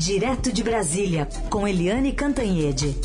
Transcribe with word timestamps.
Direto 0.00 0.50
de 0.50 0.62
Brasília, 0.62 1.28
com 1.50 1.68
Eliane 1.68 2.14
Cantanhede. 2.14 2.96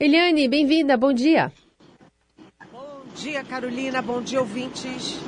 Eliane, 0.00 0.48
bem-vinda, 0.48 0.96
bom 0.96 1.12
dia. 1.12 1.52
Bom 2.72 3.02
dia, 3.14 3.44
Carolina, 3.44 4.02
bom 4.02 4.20
dia, 4.20 4.40
ouvintes. 4.40 5.20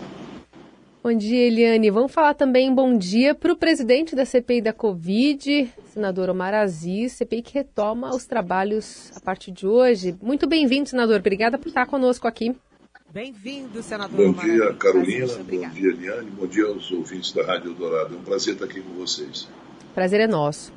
Bom 1.01 1.17
dia, 1.17 1.47
Eliane. 1.47 1.89
Vamos 1.89 2.11
falar 2.11 2.35
também 2.35 2.75
bom 2.75 2.99
dia 2.99 3.33
para 3.33 3.53
o 3.53 3.57
presidente 3.57 4.17
da 4.17 4.25
CPI 4.25 4.61
da 4.61 4.73
Covid, 4.73 5.73
senador 5.85 6.31
Omar 6.31 6.53
Aziz, 6.53 7.13
CPI 7.13 7.43
que 7.43 7.55
retoma 7.55 8.11
os 8.11 8.27
trabalhos 8.27 9.13
a 9.15 9.21
partir 9.21 9.53
de 9.53 9.69
hoje. 9.69 10.17
Muito 10.21 10.49
bem-vindo, 10.49 10.89
senador. 10.89 11.21
Obrigada 11.21 11.57
por 11.57 11.69
estar 11.69 11.87
conosco 11.87 12.27
aqui. 12.27 12.57
Bem-vindo, 13.13 13.83
senador. 13.83 14.33
Bom 14.33 14.41
dia, 14.41 14.73
Carolina. 14.75 15.27
Bom 15.27 15.69
dia, 15.71 15.91
Eliane. 15.91 16.31
Bom 16.31 16.47
dia 16.47 16.65
aos 16.67 16.93
ouvintes 16.93 17.33
da 17.33 17.45
Rádio 17.45 17.75
Dourado. 17.75 18.15
É 18.15 18.17
um 18.19 18.23
prazer 18.23 18.55
estar 18.55 18.67
aqui 18.67 18.81
com 18.81 18.93
vocês. 18.95 19.49
Prazer 19.93 20.21
é 20.21 20.29
nosso. 20.29 20.73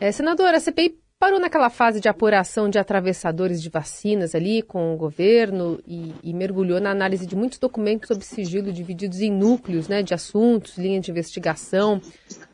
É, 0.00 0.10
senadora, 0.10 0.56
a 0.56 0.60
CPI 0.60 0.98
parou 1.20 1.38
naquela 1.38 1.70
fase 1.70 2.00
de 2.00 2.08
apuração 2.08 2.68
de 2.68 2.80
atravessadores 2.80 3.62
de 3.62 3.70
vacinas 3.70 4.34
ali 4.34 4.60
com 4.60 4.92
o 4.92 4.96
governo 4.96 5.80
e, 5.86 6.12
e, 6.22 6.34
mergulhou 6.34 6.80
na 6.80 6.90
análise 6.90 7.24
de 7.24 7.36
muitos 7.36 7.60
documentos 7.60 8.08
sob 8.08 8.24
sigilo 8.24 8.72
divididos 8.72 9.20
em 9.20 9.30
núcleos 9.30 9.86
né, 9.86 10.02
de 10.02 10.14
assuntos, 10.14 10.76
linha 10.78 11.00
de 11.00 11.12
investigação. 11.12 12.00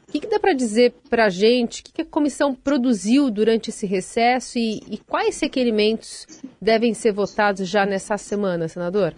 O 0.06 0.12
que, 0.12 0.20
que 0.20 0.28
dá 0.28 0.38
para 0.38 0.52
dizer 0.52 0.94
para 1.08 1.27
a 1.27 1.30
gente? 1.30 1.80
O 1.80 1.84
que, 1.84 1.92
que, 1.94 2.02
a 2.02 2.06
comissão 2.06 2.54
produziu 2.54 3.30
durante 3.30 3.70
esse 3.70 3.86
recesso 3.86 4.58
e, 4.58 4.80
e 4.91 4.98
quais 4.98 5.41
requerimentos 5.41 6.27
devem 6.64 6.95
ser 6.95 7.12
votados 7.12 7.68
já 7.68 7.84
nessa 7.84 8.16
semana, 8.16 8.66
senador? 8.66 9.14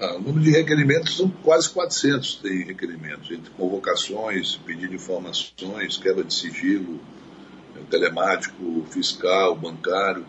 Ah, 0.00 0.16
o 0.16 0.20
número 0.20 0.40
de 0.40 0.50
requerimentos 0.50 1.16
são 1.16 1.28
quase 1.28 1.70
400 1.70 2.36
tem 2.42 2.64
requerimentos, 2.64 3.30
entre 3.30 3.50
convocações, 3.52 4.56
pedido 4.56 4.88
de 4.88 4.96
informações, 4.96 5.96
quebra 5.96 6.24
de 6.24 6.34
sigilo, 6.34 7.00
telemático, 7.88 8.84
fiscal, 8.90 9.54
bancário. 9.54 10.26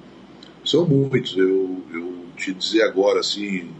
São 0.63 0.85
muitos. 0.85 1.35
Eu, 1.35 1.83
eu 1.91 2.25
te 2.37 2.53
dizer 2.53 2.83
agora, 2.83 3.21
assim, 3.21 3.71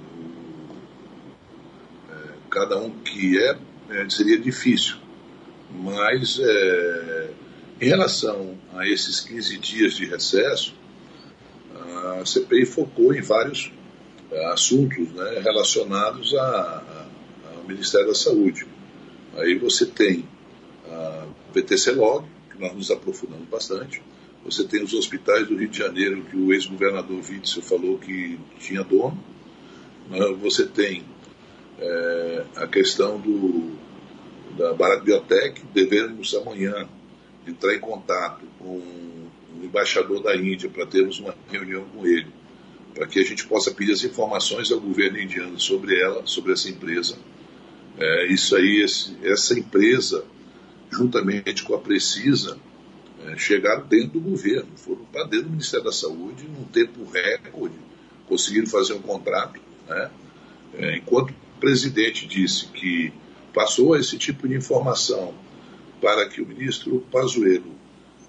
é, 2.10 2.16
cada 2.50 2.80
um 2.80 2.90
que 2.90 3.38
é, 3.38 3.58
é 3.92 4.10
seria 4.10 4.40
difícil. 4.40 4.96
Mas, 5.72 6.40
é, 6.42 7.30
em 7.82 7.88
relação 7.88 8.58
a 8.74 8.88
esses 8.88 9.20
15 9.20 9.58
dias 9.60 9.94
de 9.94 10.06
recesso, 10.06 10.74
a 12.22 12.26
CPI 12.26 12.66
focou 12.66 13.14
em 13.14 13.22
vários 13.22 13.72
é, 14.32 14.46
assuntos 14.48 15.10
né, 15.12 15.40
relacionados 15.44 16.34
a, 16.36 16.42
a, 16.42 17.56
ao 17.58 17.64
Ministério 17.64 18.08
da 18.08 18.16
Saúde. 18.16 18.66
Aí 19.38 19.58
você 19.58 19.86
tem 19.86 20.28
a 20.90 21.28
PTC 21.54 21.92
Log, 21.92 22.26
que 22.52 22.60
nós 22.60 22.74
nos 22.74 22.92
aprofundamos 22.92 23.48
bastante. 23.48 24.02
Você 24.44 24.64
tem 24.64 24.84
os 24.84 24.94
hospitais 24.94 25.48
do 25.48 25.58
Rio 25.58 25.68
de 25.68 25.78
Janeiro, 25.78 26.24
que 26.24 26.38
o 26.38 26.54
ex-governador 26.54 27.18
Witzel 27.18 27.64
falou 27.64 27.98
que 27.98 28.40
tinha 28.60 28.84
dono. 28.84 29.18
Né? 30.10 30.20
Você 30.42 30.66
tem 30.66 31.04
é, 31.80 32.46
a 32.56 32.68
questão 32.68 33.20
do, 33.20 33.72
da 34.56 34.74
Bharat 34.74 35.04
Biotech. 35.04 35.64
Devemos 35.74 36.34
amanhã 36.36 36.88
entrar 37.48 37.76
em 37.76 37.80
contato 37.80 38.46
com 38.60 38.82
o 39.62 39.66
embaixador 39.66 40.22
da 40.22 40.36
Índia 40.36 40.70
para 40.70 40.86
termos 40.86 41.20
uma 41.20 41.36
reunião 41.50 41.86
com 41.86 42.06
ele, 42.06 42.28
para 42.94 43.08
que 43.08 43.20
a 43.20 43.24
gente 43.24 43.46
possa 43.46 43.72
pedir 43.72 43.94
as 43.94 44.04
informações 44.04 44.72
ao 44.72 44.80
governo 44.80 45.20
indiano 45.20 45.60
sobre 45.60 46.00
ela, 46.00 46.22
sobre 46.26 46.54
essa 46.54 46.70
empresa. 46.70 47.18
É, 47.98 48.28
isso 48.28 48.56
aí, 48.56 48.82
esse, 48.82 49.16
essa 49.24 49.58
empresa 49.58 50.26
juntamente 50.92 51.64
com 51.64 51.76
a 51.76 51.80
Precisa, 51.80 52.58
é, 53.26 53.38
chegaram 53.38 53.86
dentro 53.86 54.20
do 54.20 54.22
governo, 54.22 54.70
foram 54.76 55.04
para 55.06 55.24
dentro 55.24 55.46
do 55.46 55.52
Ministério 55.52 55.86
da 55.86 55.92
Saúde 55.92 56.48
num 56.48 56.66
tempo 56.66 57.04
recorde, 57.06 57.76
conseguiram 58.28 58.68
fazer 58.68 58.94
um 58.94 59.02
contrato. 59.02 59.60
Né? 59.88 60.12
É, 60.78 60.98
enquanto 60.98 61.32
o 61.32 61.60
presidente 61.60 62.28
disse 62.28 62.68
que 62.68 63.12
passou 63.54 63.96
esse 63.96 64.18
tipo 64.18 64.48
de 64.48 64.56
informação 64.56 65.34
para 66.02 66.28
que 66.28 66.42
o 66.42 66.46
ministro 66.46 67.06
Pazuello, 67.12 67.74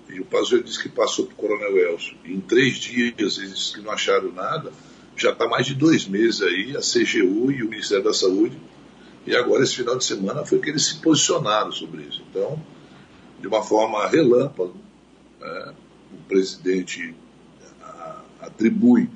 e 0.08 0.20
o 0.20 0.24
Pazuello 0.24 0.64
disse 0.64 0.82
que 0.82 0.88
passou 0.88 1.26
para 1.26 1.34
o 1.34 1.36
Coronel 1.36 1.76
Elcio, 1.76 2.16
em 2.24 2.40
três 2.40 2.76
dias 2.76 3.38
eles 3.38 3.54
disseram 3.54 3.80
que 3.80 3.86
não 3.86 3.92
acharam 3.92 4.32
nada, 4.32 4.72
já 5.16 5.32
está 5.32 5.48
mais 5.48 5.66
de 5.66 5.74
dois 5.74 6.06
meses 6.06 6.42
aí, 6.42 6.76
a 6.76 6.80
CGU 6.80 7.50
e 7.50 7.62
o 7.62 7.68
Ministério 7.68 8.04
da 8.04 8.12
Saúde 8.12 8.56
e 9.26 9.34
agora, 9.34 9.64
esse 9.64 9.74
final 9.74 9.98
de 9.98 10.04
semana, 10.04 10.46
foi 10.46 10.60
que 10.60 10.70
eles 10.70 10.86
se 10.86 11.00
posicionaram 11.00 11.72
sobre 11.72 12.04
isso. 12.04 12.22
Então, 12.30 12.62
de 13.40 13.48
uma 13.48 13.60
forma 13.60 14.06
relâmpago, 14.06 14.76
é, 15.42 15.72
o 16.12 16.28
presidente 16.28 17.12
atribui 18.40 19.10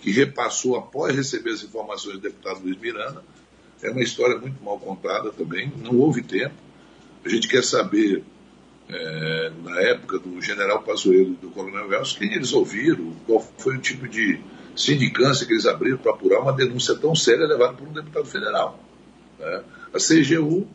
que 0.00 0.12
repassou 0.12 0.76
após 0.76 1.16
receber 1.16 1.50
as 1.50 1.64
informações 1.64 2.14
do 2.14 2.20
deputado 2.20 2.62
Luiz 2.62 2.78
Miranda. 2.78 3.24
É 3.82 3.90
uma 3.90 4.02
história 4.02 4.38
muito 4.38 4.62
mal 4.62 4.78
contada 4.78 5.32
também, 5.32 5.72
não 5.82 5.98
houve 5.98 6.22
tempo. 6.22 6.54
A 7.24 7.28
gente 7.28 7.48
quer 7.48 7.64
saber, 7.64 8.22
é, 8.88 9.52
na 9.64 9.80
época 9.80 10.18
do 10.18 10.40
general 10.40 10.82
Pazuello 10.82 11.32
e 11.32 11.36
do 11.36 11.50
coronel 11.50 11.88
Velso, 11.88 12.18
quem 12.18 12.32
eles 12.32 12.52
ouviram, 12.52 13.12
qual 13.26 13.40
foi 13.58 13.76
o 13.76 13.80
tipo 13.80 14.06
de 14.08 14.40
sindicância 14.76 15.46
que 15.46 15.52
eles 15.52 15.66
abriram 15.66 15.98
para 15.98 16.12
apurar 16.12 16.40
uma 16.40 16.52
denúncia 16.52 16.94
tão 16.94 17.14
séria 17.14 17.46
levada 17.46 17.72
por 17.72 17.88
um 17.88 17.92
deputado 17.92 18.26
federal. 18.26 18.78
Né? 19.38 19.62
A 19.92 19.98
CGU 19.98 20.66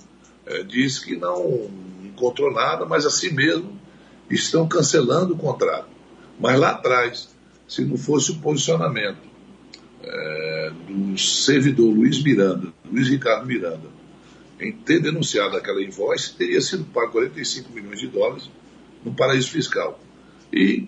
é, 0.46 0.64
diz 0.64 1.00
que 1.00 1.16
não 1.16 1.70
encontrou 2.04 2.52
nada, 2.52 2.86
mas 2.86 3.06
assim 3.06 3.32
mesmo 3.32 3.80
estão 4.30 4.68
cancelando 4.68 5.34
o 5.34 5.38
contrato. 5.38 5.88
Mas 6.40 6.60
lá 6.60 6.72
atrás, 6.72 7.30
se 7.68 7.86
não 7.86 7.98
fosse 7.98 8.32
o 8.32 8.40
posicionamento 8.40 9.20
é, 10.04 10.72
do 10.88 11.18
servidor 11.18 11.94
Luiz 11.94 12.22
Miranda, 12.24 12.74
Luiz 12.92 13.08
Ricardo 13.08 13.46
Miranda, 13.46 14.01
em 14.62 14.72
ter 14.72 15.00
denunciado 15.00 15.58
aquela 15.58 15.82
invoice, 15.84 16.36
teria 16.36 16.62
sido 16.62 16.86
pago 16.86 17.12
45 17.12 17.72
milhões 17.74 18.00
de 18.00 18.08
dólares 18.08 18.50
no 19.04 19.14
paraíso 19.14 19.50
fiscal. 19.50 20.00
E 20.54 20.88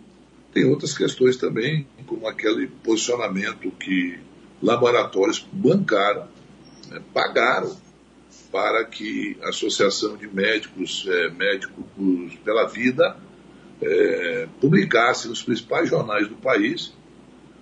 tem 0.53 0.66
outras 0.66 0.95
questões 0.95 1.35
também, 1.38 1.88
como 2.06 2.28
aquele 2.28 2.67
posicionamento 2.67 3.72
que 3.72 4.19
laboratórios 4.62 5.45
bancaram 5.51 6.28
né, 6.89 7.01
pagaram 7.13 7.75
para 8.51 8.85
que 8.85 9.35
a 9.41 9.50
Associação 9.50 10.16
de 10.16 10.28
Médicos, 10.28 11.06
é, 11.07 11.29
Médicos 11.29 11.85
pela 12.44 12.67
Vida, 12.67 13.17
é, 13.81 14.47
publicasse 14.62 15.28
nos 15.28 15.41
principais 15.41 15.89
jornais 15.89 16.28
do 16.28 16.35
país 16.35 16.94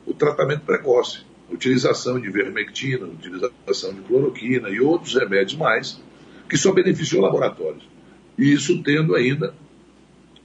o 0.06 0.14
tratamento 0.14 0.62
precoce, 0.66 1.24
utilização 1.52 2.20
de 2.20 2.30
vermectina, 2.30 3.06
utilização 3.06 3.94
de 3.94 4.02
cloroquina 4.02 4.70
e 4.70 4.80
outros 4.80 5.16
remédios 5.16 5.56
mais, 5.56 6.02
que 6.50 6.58
só 6.58 6.72
beneficiou 6.72 7.22
laboratórios. 7.22 7.84
E 8.38 8.52
isso 8.52 8.82
tendo 8.82 9.16
ainda 9.16 9.54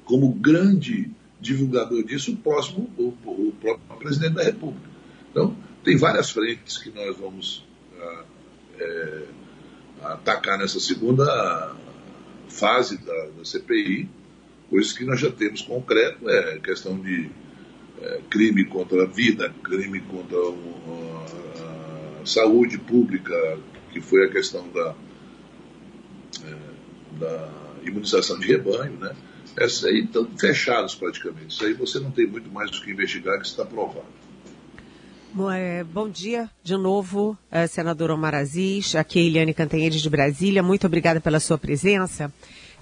como 0.04 0.32
grande 0.32 1.10
divulgador 1.40 2.02
disso 2.04 2.32
o 2.32 2.36
próximo, 2.36 2.90
o, 2.96 3.14
o 3.24 3.54
próprio 3.60 3.98
presidente 3.98 4.34
da 4.34 4.42
República. 4.42 4.88
Então, 5.30 5.56
tem 5.84 5.96
várias 5.96 6.30
frentes 6.30 6.78
que 6.78 6.90
nós 6.90 7.16
vamos 7.16 7.64
ah, 8.00 8.24
é, 8.78 9.22
atacar 10.02 10.58
nessa 10.58 10.80
segunda 10.80 11.74
fase 12.48 12.98
da, 12.98 13.26
da, 13.36 13.44
CPI, 13.44 14.08
coisas 14.70 14.92
que 14.92 15.04
nós 15.04 15.20
já 15.20 15.30
temos 15.30 15.62
concreto, 15.62 16.28
é 16.28 16.58
questão 16.58 16.98
de 16.98 17.30
crime 18.28 18.64
contra 18.64 19.02
a 19.02 19.06
vida, 19.06 19.52
crime 19.62 20.00
contra 20.00 20.36
a, 20.38 22.24
saúde 22.26 22.76
pública, 22.78 23.58
que 23.92 24.00
foi 24.00 24.26
a 24.26 24.28
questão 24.28 24.68
da, 24.68 24.94
é, 26.44 26.54
da 27.18 27.48
imunização 27.84 28.38
de 28.38 28.48
rebanho, 28.48 28.98
né? 28.98 29.14
Essas 29.56 29.84
aí 29.84 30.00
estão 30.00 30.28
fechados 30.36 30.94
praticamente. 30.94 31.54
Isso 31.54 31.64
aí 31.64 31.72
você 31.72 31.98
não 31.98 32.10
tem 32.10 32.26
muito 32.26 32.50
mais 32.50 32.70
o 32.76 32.82
que 32.82 32.90
investigar, 32.90 33.40
que 33.40 33.46
está 33.46 33.64
provado. 33.64 34.04
É, 35.54 35.84
bom 35.84 36.08
dia 36.08 36.50
de 36.64 36.76
novo, 36.76 37.36
é, 37.50 37.66
senador 37.66 38.10
Omar 38.10 38.34
Aziz, 38.34 38.94
aqui 38.94 39.18
é 39.18 39.22
Eliane 39.22 39.52
Cantanhede 39.52 40.00
de 40.00 40.08
Brasília, 40.08 40.62
muito 40.62 40.86
obrigada 40.86 41.20
pela 41.20 41.38
sua 41.38 41.58
presença. 41.58 42.32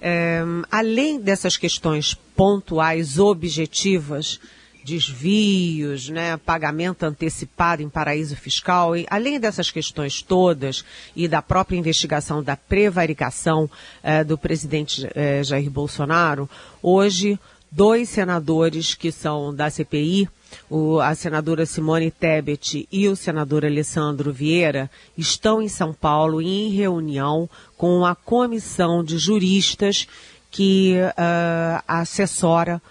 É, 0.01 0.41
além 0.71 1.19
dessas 1.19 1.57
questões 1.57 2.13
pontuais, 2.35 3.19
objetivas, 3.19 4.39
desvios, 4.85 6.09
né, 6.09 6.37
pagamento 6.37 7.03
antecipado 7.03 7.81
em 7.81 7.89
paraíso 7.89 8.35
fiscal, 8.35 8.95
e 8.95 9.07
além 9.09 9.39
dessas 9.39 9.71
questões 9.71 10.21
todas 10.21 10.85
e 11.15 11.27
da 11.27 11.41
própria 11.41 11.75
investigação 11.75 12.43
da 12.43 12.55
prevaricação 12.55 13.69
é, 14.03 14.23
do 14.23 14.37
presidente 14.37 15.09
é, 15.15 15.43
Jair 15.43 15.71
Bolsonaro, 15.71 16.47
hoje 16.83 17.39
dois 17.71 18.09
senadores 18.09 18.93
que 18.93 19.11
são 19.11 19.53
da 19.53 19.71
CPI, 19.71 20.29
o, 20.69 20.99
a 20.99 21.15
senadora 21.15 21.65
Simone 21.65 22.11
Tebet 22.11 22.87
e 22.91 23.07
o 23.07 23.15
senador 23.15 23.65
Alessandro 23.65 24.31
Vieira, 24.31 24.89
estão 25.17 25.63
em 25.63 25.67
São 25.67 25.91
Paulo 25.93 26.41
em 26.41 26.69
reunião 26.69 27.49
com 27.75 28.05
a 28.05 28.13
comissão 28.13 29.03
de 29.03 29.17
juristas 29.17 30.07
que 30.51 30.95
uh, 30.95 31.83
assessora 31.87 32.81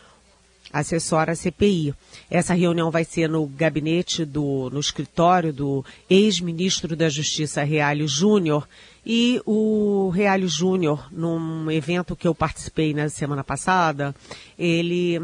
assessora 0.75 1.33
a 1.33 1.37
CPI. 1.37 1.95
Essa 2.29 2.53
reunião 2.53 2.91
vai 2.91 3.05
ser 3.05 3.29
no 3.29 3.47
gabinete 3.47 4.25
do, 4.25 4.69
no 4.71 4.81
escritório 4.81 5.53
do 5.53 5.85
ex-ministro 6.11 6.97
da 6.97 7.09
Justiça, 7.09 7.63
Realio 7.63 8.09
Júnior, 8.09 8.69
e 9.07 9.41
o 9.47 10.09
Realio 10.09 10.49
Júnior, 10.49 11.07
num 11.13 11.71
evento 11.71 12.17
que 12.17 12.27
eu 12.27 12.35
participei 12.35 12.93
na 12.93 13.09
semana 13.09 13.45
passada, 13.45 14.13
ele 14.59 15.23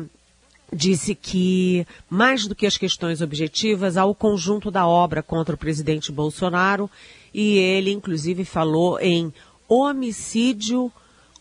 disse 0.73 1.17
que, 1.17 1.85
mais 2.08 2.46
do 2.46 2.55
que 2.55 2.67
as 2.67 2.79
questões 2.79 3.20
objetivas, 3.20 3.96
há 3.96 4.05
o 4.05 4.14
conjunto 4.14 4.70
da 4.70 4.87
obra 4.87 5.20
contra 5.20 5.56
o 5.56 5.58
presidente 5.58 6.12
Bolsonaro, 6.12 6.88
e 7.35 7.58
ele, 7.58 7.91
inclusive, 7.91 8.44
falou 8.44 9.00
em 9.00 9.32
homicídio 9.69 10.93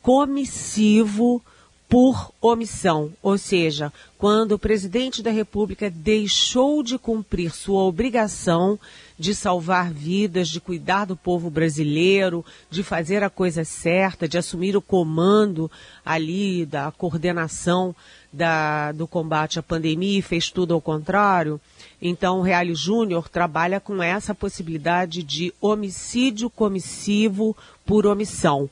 comissivo 0.01 1.43
por 1.89 2.31
omissão, 2.39 3.11
ou 3.19 3.35
seja, 3.35 3.91
quando 4.15 4.51
o 4.51 4.59
presidente 4.59 5.23
da 5.23 5.31
República 5.31 5.89
deixou 5.89 6.83
de 6.83 6.99
cumprir 6.99 7.51
sua 7.51 7.81
obrigação 7.81 8.79
de 9.17 9.33
salvar 9.33 9.91
vidas, 9.91 10.49
de 10.49 10.61
cuidar 10.61 11.05
do 11.05 11.15
povo 11.15 11.49
brasileiro, 11.49 12.45
de 12.69 12.83
fazer 12.83 13.23
a 13.23 13.29
coisa 13.29 13.63
certa, 13.63 14.27
de 14.27 14.37
assumir 14.37 14.77
o 14.77 14.81
comando 14.81 15.69
ali 16.05 16.63
da 16.63 16.91
coordenação 16.91 17.95
da, 18.31 18.91
do 18.91 19.07
combate 19.07 19.57
à 19.57 19.63
pandemia 19.63 20.19
e 20.19 20.21
fez 20.21 20.51
tudo 20.51 20.75
ao 20.75 20.81
contrário. 20.81 21.59
Então, 21.99 22.39
o 22.39 22.43
Reale 22.43 22.75
Júnior 22.75 23.27
trabalha 23.27 23.79
com 23.79 24.01
essa 24.01 24.35
possibilidade 24.35 25.23
de 25.23 25.51
homicídio 25.59 26.51
comissivo 26.51 27.57
por 27.83 28.05
omissão. 28.05 28.69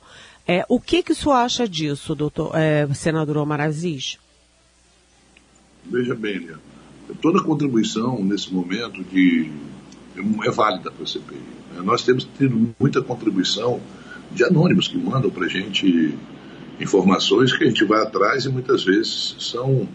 É, 0.47 0.65
o 0.69 0.79
que, 0.79 1.03
que 1.03 1.11
o 1.11 1.15
senhor 1.15 1.35
acha 1.35 1.67
disso, 1.67 2.15
doutor, 2.15 2.51
é, 2.55 2.87
senador 2.93 3.35
Omar 3.37 3.59
Aziz? 3.59 4.17
Veja 5.85 6.15
bem, 6.15 6.37
Lia, 6.37 6.57
toda 7.21 7.43
contribuição 7.43 8.23
nesse 8.23 8.53
momento 8.53 9.03
de, 9.03 9.51
é 10.45 10.49
válida 10.49 10.89
para 10.89 11.03
a 11.03 11.07
CPI. 11.07 11.35
Né? 11.73 11.81
Nós 11.83 12.03
temos 12.03 12.27
tido 12.37 12.73
muita 12.79 13.01
contribuição 13.01 13.81
de 14.31 14.43
anônimos 14.45 14.87
que 14.87 14.97
mandam 14.97 15.29
para 15.29 15.45
a 15.45 15.49
gente 15.49 16.17
informações 16.79 17.55
que 17.55 17.63
a 17.63 17.67
gente 17.67 17.83
vai 17.83 18.01
atrás 18.01 18.45
e 18.45 18.49
muitas 18.49 18.83
vezes 18.83 19.35
são 19.39 19.87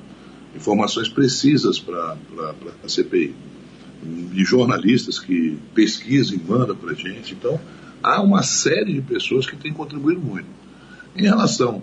informações 0.54 1.08
precisas 1.08 1.78
para 1.80 2.16
a 2.84 2.88
CPI. 2.88 3.34
De 4.02 4.44
jornalistas 4.44 5.18
que 5.18 5.56
pesquisam 5.74 6.36
e 6.36 6.40
mandam 6.42 6.74
para 6.74 6.90
a 6.90 6.94
gente. 6.94 7.34
Então, 7.34 7.60
há 8.02 8.20
uma 8.20 8.42
série 8.42 8.94
de 8.94 9.02
pessoas 9.02 9.46
que 9.46 9.56
têm 9.56 9.72
contribuído 9.72 10.20
muito. 10.20 10.46
Em 11.16 11.22
relação 11.22 11.82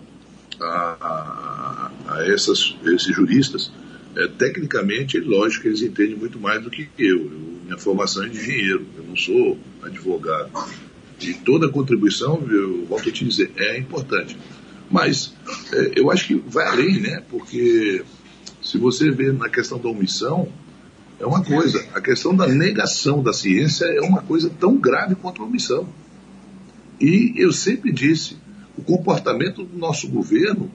a, 0.60 0.98
a, 1.00 1.92
a 2.07 2.27
essas, 2.27 2.75
esses 2.86 3.16
juristas, 3.16 3.71
é, 4.16 4.27
tecnicamente, 4.27 5.18
é 5.18 5.21
lógico 5.21 5.63
que 5.63 5.68
eles 5.69 5.81
entendem 5.81 6.16
muito 6.16 6.39
mais 6.39 6.62
do 6.62 6.69
que 6.69 6.89
eu. 6.98 7.18
eu. 7.21 7.50
Minha 7.66 7.77
formação 7.77 8.24
é 8.24 8.30
de 8.30 8.39
engenheiro, 8.39 8.86
eu 8.98 9.04
não 9.04 9.16
sou 9.16 9.57
advogado. 9.83 10.50
E 11.21 11.33
toda 11.33 11.69
contribuição, 11.69 12.44
eu 12.50 12.86
volto 12.86 13.10
a 13.10 13.12
te 13.12 13.25
dizer, 13.25 13.51
é 13.57 13.77
importante. 13.77 14.38
Mas 14.89 15.36
é, 15.72 15.92
eu 15.95 16.10
acho 16.10 16.27
que 16.27 16.36
vai 16.36 16.65
além, 16.68 17.00
né? 17.00 17.24
Porque 17.30 18.04
se 18.62 18.77
você 18.77 19.12
vê 19.12 19.31
na 19.31 19.50
questão 19.50 19.77
da 19.77 19.88
omissão, 19.88 20.51
é 21.19 21.25
uma 21.25 21.44
coisa. 21.44 21.86
A 21.94 22.01
questão 22.01 22.36
da 22.36 22.48
negação 22.48 23.22
da 23.22 23.33
ciência 23.33 23.86
é 23.86 24.01
uma 24.01 24.22
coisa 24.22 24.50
tão 24.50 24.77
grave 24.77 25.15
quanto 25.15 25.44
a 25.44 25.45
omissão. 25.45 25.88
E 27.00 27.34
eu 27.38 27.51
sempre 27.51 27.92
disse, 27.92 28.38
o 28.78 28.81
comportamento 28.81 29.63
do 29.63 29.78
nosso 29.78 30.07
governo 30.10 30.69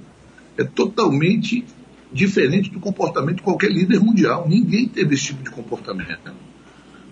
é 0.57 0.65
totalmente 0.65 1.65
diferente 2.13 2.71
do 2.71 2.79
comportamento 2.81 3.37
de 3.37 3.43
qualquer 3.43 3.71
líder 3.71 4.01
mundial. 4.01 4.49
Ninguém 4.49 4.89
teve 4.89 5.15
esse 5.15 5.27
tipo 5.27 5.43
de 5.43 5.51
comportamento. 5.51 6.33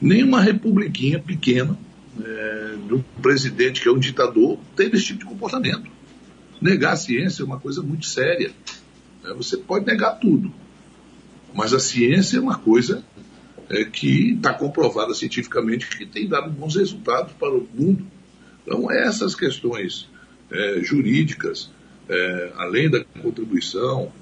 Nem 0.01 0.23
uma 0.23 0.41
republiquinha 0.41 1.19
pequena, 1.19 1.77
é, 2.21 2.77
do 2.89 3.05
presidente 3.21 3.81
que 3.81 3.89
é 3.89 3.93
um 3.93 3.99
ditador, 3.99 4.59
teve 4.77 4.97
esse 4.97 5.07
tipo 5.07 5.21
de 5.21 5.27
comportamento. 5.27 5.91
Negar 6.61 6.93
a 6.93 6.97
ciência 6.97 7.43
é 7.43 7.47
uma 7.47 7.59
coisa 7.59 7.83
muito 7.83 8.07
séria. 8.07 8.53
É, 9.25 9.35
você 9.35 9.57
pode 9.57 9.87
negar 9.87 10.13
tudo, 10.19 10.53
mas 11.55 11.73
a 11.73 11.81
ciência 11.81 12.37
é 12.37 12.41
uma 12.41 12.59
coisa 12.59 13.05
é, 13.69 13.85
que 13.85 14.33
está 14.33 14.53
comprovada 14.53 15.15
cientificamente 15.15 15.89
que 15.89 16.07
tem 16.07 16.29
dado 16.29 16.51
bons 16.51 16.77
resultados 16.77 17.33
para 17.33 17.53
o 17.53 17.67
mundo. 17.75 18.05
Então, 18.67 18.91
essas 18.91 19.35
questões 19.35 20.09
é, 20.51 20.81
jurídicas, 20.83 21.71
é, 22.09 22.53
além 22.57 22.91
da 22.91 23.05
contribuição 23.05 24.13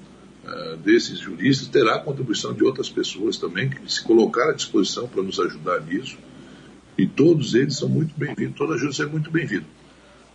é, 0.45 0.77
desses 0.77 1.19
juristas, 1.19 1.67
terá 1.67 1.95
a 1.95 1.99
contribuição 1.99 2.53
de 2.53 2.63
outras 2.63 2.89
pessoas 2.89 3.37
também 3.37 3.69
que 3.69 3.91
se 3.91 4.03
colocaram 4.03 4.51
à 4.51 4.53
disposição 4.53 5.07
para 5.07 5.21
nos 5.21 5.39
ajudar 5.39 5.81
nisso. 5.81 6.17
E 6.97 7.07
todos 7.07 7.53
eles 7.53 7.77
são 7.77 7.87
muito 7.87 8.13
bem-vindos, 8.15 8.57
toda 8.57 8.75
ajuda 8.75 9.03
é 9.03 9.05
muito 9.05 9.31
bem-vinda. 9.31 9.65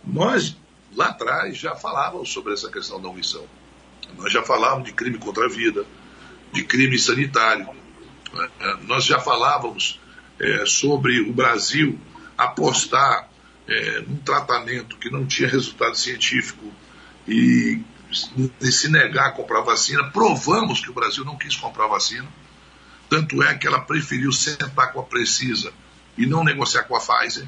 Nós, 0.05 0.55
lá 0.95 1.07
atrás, 1.07 1.57
já 1.57 1.75
falávamos 1.75 2.31
sobre 2.31 2.53
essa 2.53 2.71
questão 2.71 3.01
da 3.01 3.09
omissão. 3.09 3.43
Nós 4.17 4.31
já 4.31 4.41
falávamos 4.41 4.87
de 4.87 4.93
crime 4.93 5.17
contra 5.17 5.45
a 5.45 5.49
vida, 5.49 5.85
de 6.53 6.63
crime 6.63 6.97
sanitário. 6.97 7.67
É, 8.59 8.77
nós 8.85 9.03
já 9.05 9.19
falávamos 9.19 9.99
é, 10.39 10.65
sobre 10.65 11.21
o 11.21 11.33
Brasil 11.33 11.99
apostar 12.37 13.26
é, 13.67 14.01
num 14.01 14.17
tratamento 14.17 14.97
que 14.97 15.09
não 15.09 15.25
tinha 15.25 15.49
resultado 15.49 15.95
científico 15.95 16.71
e 17.27 17.81
se 18.59 18.89
negar 18.89 19.27
a 19.27 19.31
comprar 19.31 19.61
vacina, 19.61 20.09
provamos 20.11 20.79
que 20.79 20.89
o 20.89 20.93
Brasil 20.93 21.25
não 21.25 21.37
quis 21.37 21.55
comprar 21.55 21.87
vacina. 21.87 22.27
Tanto 23.09 23.41
é 23.43 23.55
que 23.55 23.67
ela 23.67 23.81
preferiu 23.81 24.31
sentar 24.31 24.91
com 24.91 24.99
a 24.99 25.03
Precisa 25.03 25.73
e 26.17 26.25
não 26.25 26.43
negociar 26.43 26.83
com 26.83 26.95
a 26.95 26.99
Pfizer. 26.99 27.47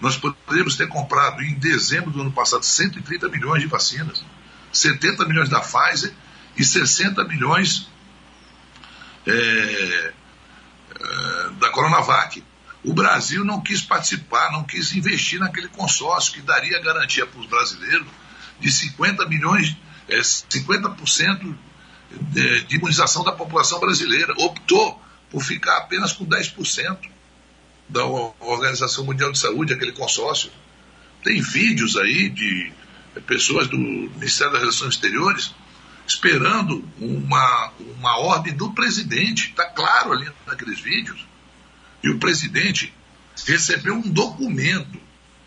Nós 0.00 0.16
poderíamos 0.16 0.76
ter 0.76 0.88
comprado 0.88 1.42
em 1.42 1.54
dezembro 1.54 2.10
do 2.10 2.20
ano 2.20 2.32
passado 2.32 2.64
130 2.64 3.28
milhões 3.28 3.62
de 3.62 3.68
vacinas, 3.68 4.24
70 4.72 5.24
milhões 5.26 5.48
da 5.48 5.60
Pfizer 5.60 6.12
e 6.56 6.64
60 6.64 7.24
milhões 7.24 7.88
é, 9.26 9.30
é, 9.30 10.12
da 11.58 11.70
Coronavac. 11.70 12.42
O 12.84 12.92
Brasil 12.92 13.44
não 13.44 13.62
quis 13.62 13.80
participar, 13.80 14.52
não 14.52 14.62
quis 14.62 14.92
investir 14.92 15.40
naquele 15.40 15.68
consórcio 15.68 16.34
que 16.34 16.42
daria 16.42 16.78
garantia 16.80 17.26
para 17.26 17.40
os 17.40 17.46
brasileiros 17.46 18.06
de 18.60 18.70
50 18.70 19.26
milhões, 19.26 19.74
é, 20.06 20.18
50% 20.18 21.54
de, 22.10 22.64
de 22.64 22.76
imunização 22.76 23.24
da 23.24 23.32
população 23.32 23.80
brasileira. 23.80 24.34
Optou 24.36 25.02
por 25.30 25.42
ficar 25.42 25.78
apenas 25.78 26.12
com 26.12 26.26
10% 26.26 26.98
da 27.88 28.04
Organização 28.04 29.04
Mundial 29.04 29.32
de 29.32 29.38
Saúde, 29.38 29.72
aquele 29.72 29.92
consórcio. 29.92 30.50
Tem 31.22 31.40
vídeos 31.40 31.96
aí 31.96 32.28
de 32.28 32.70
pessoas 33.26 33.66
do 33.66 33.78
Ministério 33.78 34.52
das 34.52 34.60
Relações 34.60 34.94
Exteriores 34.94 35.54
esperando 36.06 36.86
uma, 37.00 37.72
uma 37.96 38.18
ordem 38.18 38.54
do 38.54 38.72
presidente. 38.72 39.48
Está 39.48 39.64
claro 39.64 40.12
ali 40.12 40.30
naqueles 40.46 40.78
vídeos 40.80 41.26
e 42.04 42.10
o 42.10 42.18
presidente 42.18 42.92
recebeu 43.46 43.94
um 43.94 44.02
documento 44.02 45.00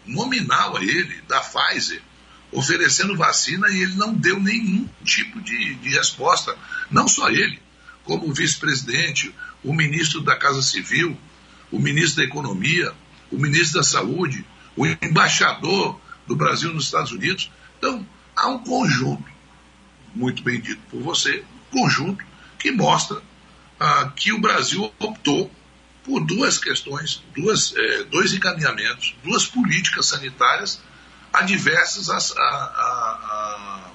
nominal 0.07 0.75
a 0.75 0.81
ele, 0.81 1.21
da 1.27 1.39
Pfizer, 1.39 2.01
oferecendo 2.51 3.15
vacina 3.15 3.69
e 3.69 3.83
ele 3.83 3.93
não 3.93 4.11
deu 4.11 4.39
nenhum 4.39 4.89
tipo 5.05 5.39
de, 5.39 5.75
de 5.75 5.89
resposta. 5.89 6.57
Não 6.89 7.07
só 7.07 7.29
ele, 7.29 7.61
como 8.03 8.27
o 8.27 8.33
vice-presidente, 8.33 9.31
o 9.63 9.71
ministro 9.71 10.21
da 10.21 10.35
Casa 10.35 10.63
Civil, 10.63 11.15
o 11.71 11.77
ministro 11.77 12.23
da 12.23 12.23
Economia, 12.23 12.91
o 13.31 13.37
ministro 13.37 13.79
da 13.79 13.83
Saúde, 13.83 14.43
o 14.75 14.87
embaixador 14.87 16.01
do 16.25 16.35
Brasil 16.35 16.73
nos 16.73 16.85
Estados 16.85 17.11
Unidos. 17.11 17.51
Então, 17.77 18.03
há 18.35 18.47
um 18.47 18.57
conjunto, 18.57 19.25
muito 20.15 20.41
bem 20.41 20.59
dito 20.59 20.81
por 20.89 21.03
você, 21.03 21.43
conjunto 21.69 22.25
que 22.57 22.71
mostra 22.71 23.21
ah, 23.79 24.11
que 24.15 24.33
o 24.33 24.41
Brasil 24.41 24.91
optou 24.97 25.51
por 26.07 26.25
duas 26.25 26.57
questões, 26.57 27.21
duas, 27.35 27.73
é, 27.75 28.03
dois 28.05 28.33
encaminhamentos, 28.33 29.13
duas 29.21 29.45
políticas 29.45 30.05
sanitárias 30.05 30.79
adversas 31.33 32.09
à, 32.09 32.17
à, 32.39 33.91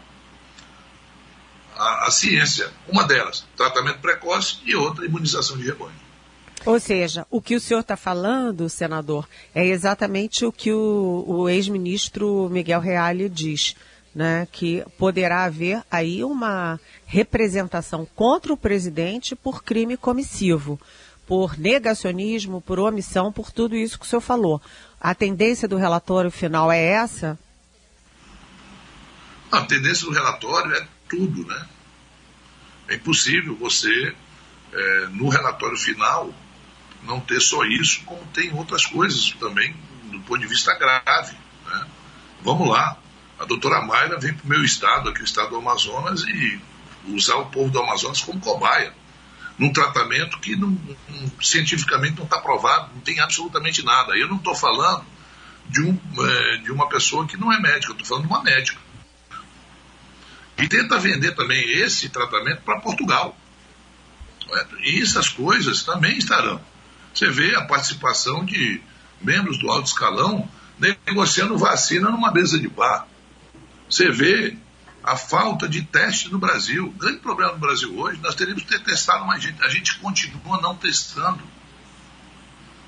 à, 1.75 2.07
à, 2.07 2.11
ciência. 2.11 2.71
Uma 2.87 3.05
delas, 3.05 3.47
tratamento 3.57 4.01
precoce, 4.01 4.59
e 4.65 4.77
outra, 4.77 5.07
imunização 5.07 5.57
de 5.57 5.65
rebanho. 5.65 6.03
Ou 6.67 6.79
seja, 6.79 7.27
o 7.31 7.41
que 7.41 7.57
o 7.57 7.61
senhor 7.61 7.81
está 7.81 7.97
falando, 7.97 8.69
senador, 8.69 9.27
é 9.55 9.67
exatamente 9.67 10.45
o 10.45 10.53
que 10.53 10.71
o, 10.71 11.25
o 11.27 11.49
ex-ministro 11.49 12.49
Miguel 12.51 12.81
Reale 12.81 13.29
diz. 13.29 13.75
né, 14.15 14.47
que 14.53 14.85
poderá 14.99 15.45
haver 15.45 15.83
aí 15.91 16.23
uma 16.23 16.79
representação 17.07 18.07
contra 18.15 18.53
o 18.53 18.59
presidente 18.59 19.35
por 19.35 19.65
crime 19.65 19.97
comissivo, 19.97 20.79
por 21.33 21.59
negacionismo, 21.59 22.61
por 22.61 22.79
omissão, 22.79 23.33
por 23.33 23.51
tudo 23.51 23.75
isso 23.75 23.99
que 23.99 24.05
o 24.05 24.07
senhor 24.07 24.21
falou. 24.21 24.61
A 25.01 25.15
tendência 25.15 25.67
do 25.67 25.79
relatório 25.79 26.31
final 26.31 26.71
é 26.71 26.79
essa? 26.79 27.39
A 29.51 29.63
tendência 29.63 30.05
do 30.05 30.13
relatório 30.13 30.77
é 30.77 30.87
tudo, 31.09 31.47
né? 31.47 31.69
É 32.87 32.97
impossível 32.97 33.57
você, 33.57 34.15
é, 34.75 35.07
no 35.13 35.31
relatório 35.31 35.79
final, 35.79 36.35
não 37.05 37.19
ter 37.19 37.41
só 37.41 37.65
isso, 37.65 38.03
como 38.05 38.23
tem 38.35 38.53
outras 38.53 38.85
coisas 38.85 39.31
também, 39.41 39.75
do 40.11 40.21
ponto 40.21 40.41
de 40.43 40.47
vista 40.47 40.75
grave. 40.75 41.35
Né? 41.65 41.87
Vamos 42.43 42.69
lá, 42.69 42.99
a 43.39 43.47
doutora 43.47 43.81
Mayra 43.81 44.21
vem 44.21 44.35
para 44.35 44.45
o 44.45 44.49
meu 44.51 44.63
estado, 44.63 45.09
aqui 45.09 45.23
o 45.23 45.25
estado 45.25 45.49
do 45.49 45.57
Amazonas, 45.57 46.25
e 46.25 46.61
usar 47.09 47.37
o 47.37 47.47
povo 47.47 47.71
do 47.71 47.79
Amazonas 47.79 48.21
como 48.21 48.39
cobaia, 48.39 48.93
num 49.59 49.73
tratamento 49.73 50.39
que 50.39 50.57
não, 50.57 50.79
cientificamente 51.41 52.17
não 52.17 52.25
está 52.25 52.41
provado, 52.41 52.91
não 52.95 53.01
tem 53.01 53.21
absolutamente 53.21 53.85
nada. 53.85 54.17
Eu 54.17 54.29
não 54.29 54.37
estou 54.37 54.55
falando 54.55 55.05
de, 55.69 55.83
um, 55.83 55.99
é, 56.19 56.57
de 56.59 56.73
uma 56.73 56.89
pessoa 56.89 57.27
que 57.27 57.37
não 57.37 57.53
é 57.53 57.61
médica, 57.61 57.93
eu 57.93 57.97
estou 57.97 58.07
falando 58.07 58.27
de 58.27 58.33
uma 58.33 58.43
médica. 58.43 58.79
E 60.59 60.69
tenta 60.69 60.99
vender 60.99 61.35
também 61.35 61.61
esse 61.81 62.09
tratamento 62.09 62.63
para 62.63 62.81
Portugal. 62.81 63.37
E 64.81 65.03
essas 65.03 65.29
coisas 65.29 65.83
também 65.83 66.19
estarão. 66.19 66.61
Você 67.15 67.31
vê 67.31 67.55
a 67.55 67.65
participação 67.65 68.45
de 68.45 68.81
membros 69.21 69.59
do 69.59 69.71
alto 69.71 69.87
escalão 69.87 70.49
negociando 71.07 71.57
vacina 71.57 72.11
numa 72.11 72.33
mesa 72.33 72.59
de 72.59 72.69
bar. 72.69 73.07
Você 73.89 74.11
vê 74.11 74.57
a 75.03 75.17
falta 75.17 75.69
de 75.69 75.83
teste 75.83 76.31
no 76.31 76.39
Brasil. 76.39 76.87
O 76.87 76.93
grande 76.93 77.19
problema 77.19 77.53
no 77.53 77.59
Brasil 77.59 77.97
hoje, 77.99 78.21
nós 78.21 78.35
teríamos 78.35 78.63
que 78.63 78.69
ter 78.69 78.83
testado 78.83 79.25
mais 79.25 79.43
gente. 79.43 79.63
A 79.63 79.69
gente 79.69 79.99
continua 79.99 80.61
não 80.61 80.77
testando. 80.77 81.43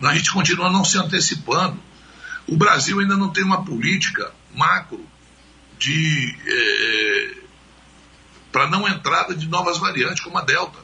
A 0.02 0.14
gente 0.14 0.30
continua 0.32 0.70
não 0.70 0.84
se 0.84 0.98
antecipando. 0.98 1.80
O 2.46 2.56
Brasil 2.56 3.00
ainda 3.00 3.16
não 3.16 3.32
tem 3.32 3.42
uma 3.42 3.64
política 3.64 4.32
macro 4.54 5.04
de 5.78 6.36
é, 6.46 7.36
para 8.52 8.68
não 8.68 8.86
entrada 8.86 9.34
de 9.34 9.48
novas 9.48 9.78
variantes 9.78 10.22
como 10.22 10.38
a 10.38 10.42
Delta. 10.42 10.78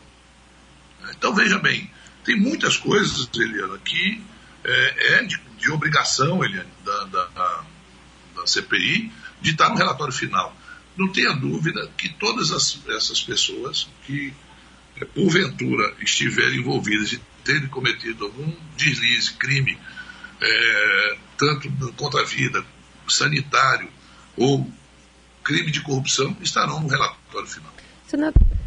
Então 1.13 1.35
veja 1.35 1.59
bem, 1.59 1.91
tem 2.25 2.39
muitas 2.39 2.77
coisas, 2.77 3.29
Eliana, 3.35 3.79
que 3.79 4.23
é, 4.65 5.15
é 5.15 5.23
de, 5.23 5.41
de, 5.59 5.71
obrigação, 5.71 6.45
Eliane, 6.45 6.71
da, 6.85 7.05
da, 7.05 7.65
da 8.37 8.47
CPI, 8.47 9.13
de 9.41 9.51
estar 9.51 9.69
no 9.69 9.77
relatório 9.77 10.13
final. 10.13 10.55
Não 11.01 11.09
tenha 11.09 11.33
dúvida 11.33 11.89
que 11.97 12.11
todas 12.11 12.53
as, 12.53 12.79
essas 12.91 13.23
pessoas 13.23 13.89
que, 14.05 14.35
é, 15.01 15.05
porventura, 15.07 15.95
estiverem 16.03 16.59
envolvidas 16.59 17.15
e 17.15 17.21
terem 17.43 17.69
cometido 17.69 18.27
algum 18.27 18.53
deslize, 18.77 19.33
crime, 19.33 19.79
é, 20.43 21.17
tanto 21.39 21.71
contra 21.95 22.21
a 22.21 22.25
vida, 22.25 22.63
sanitário 23.09 23.89
ou 24.37 24.71
crime 25.43 25.71
de 25.71 25.81
corrupção, 25.81 26.37
estarão 26.43 26.81
no 26.81 26.89
relatório 26.89 27.49
final. 27.49 27.73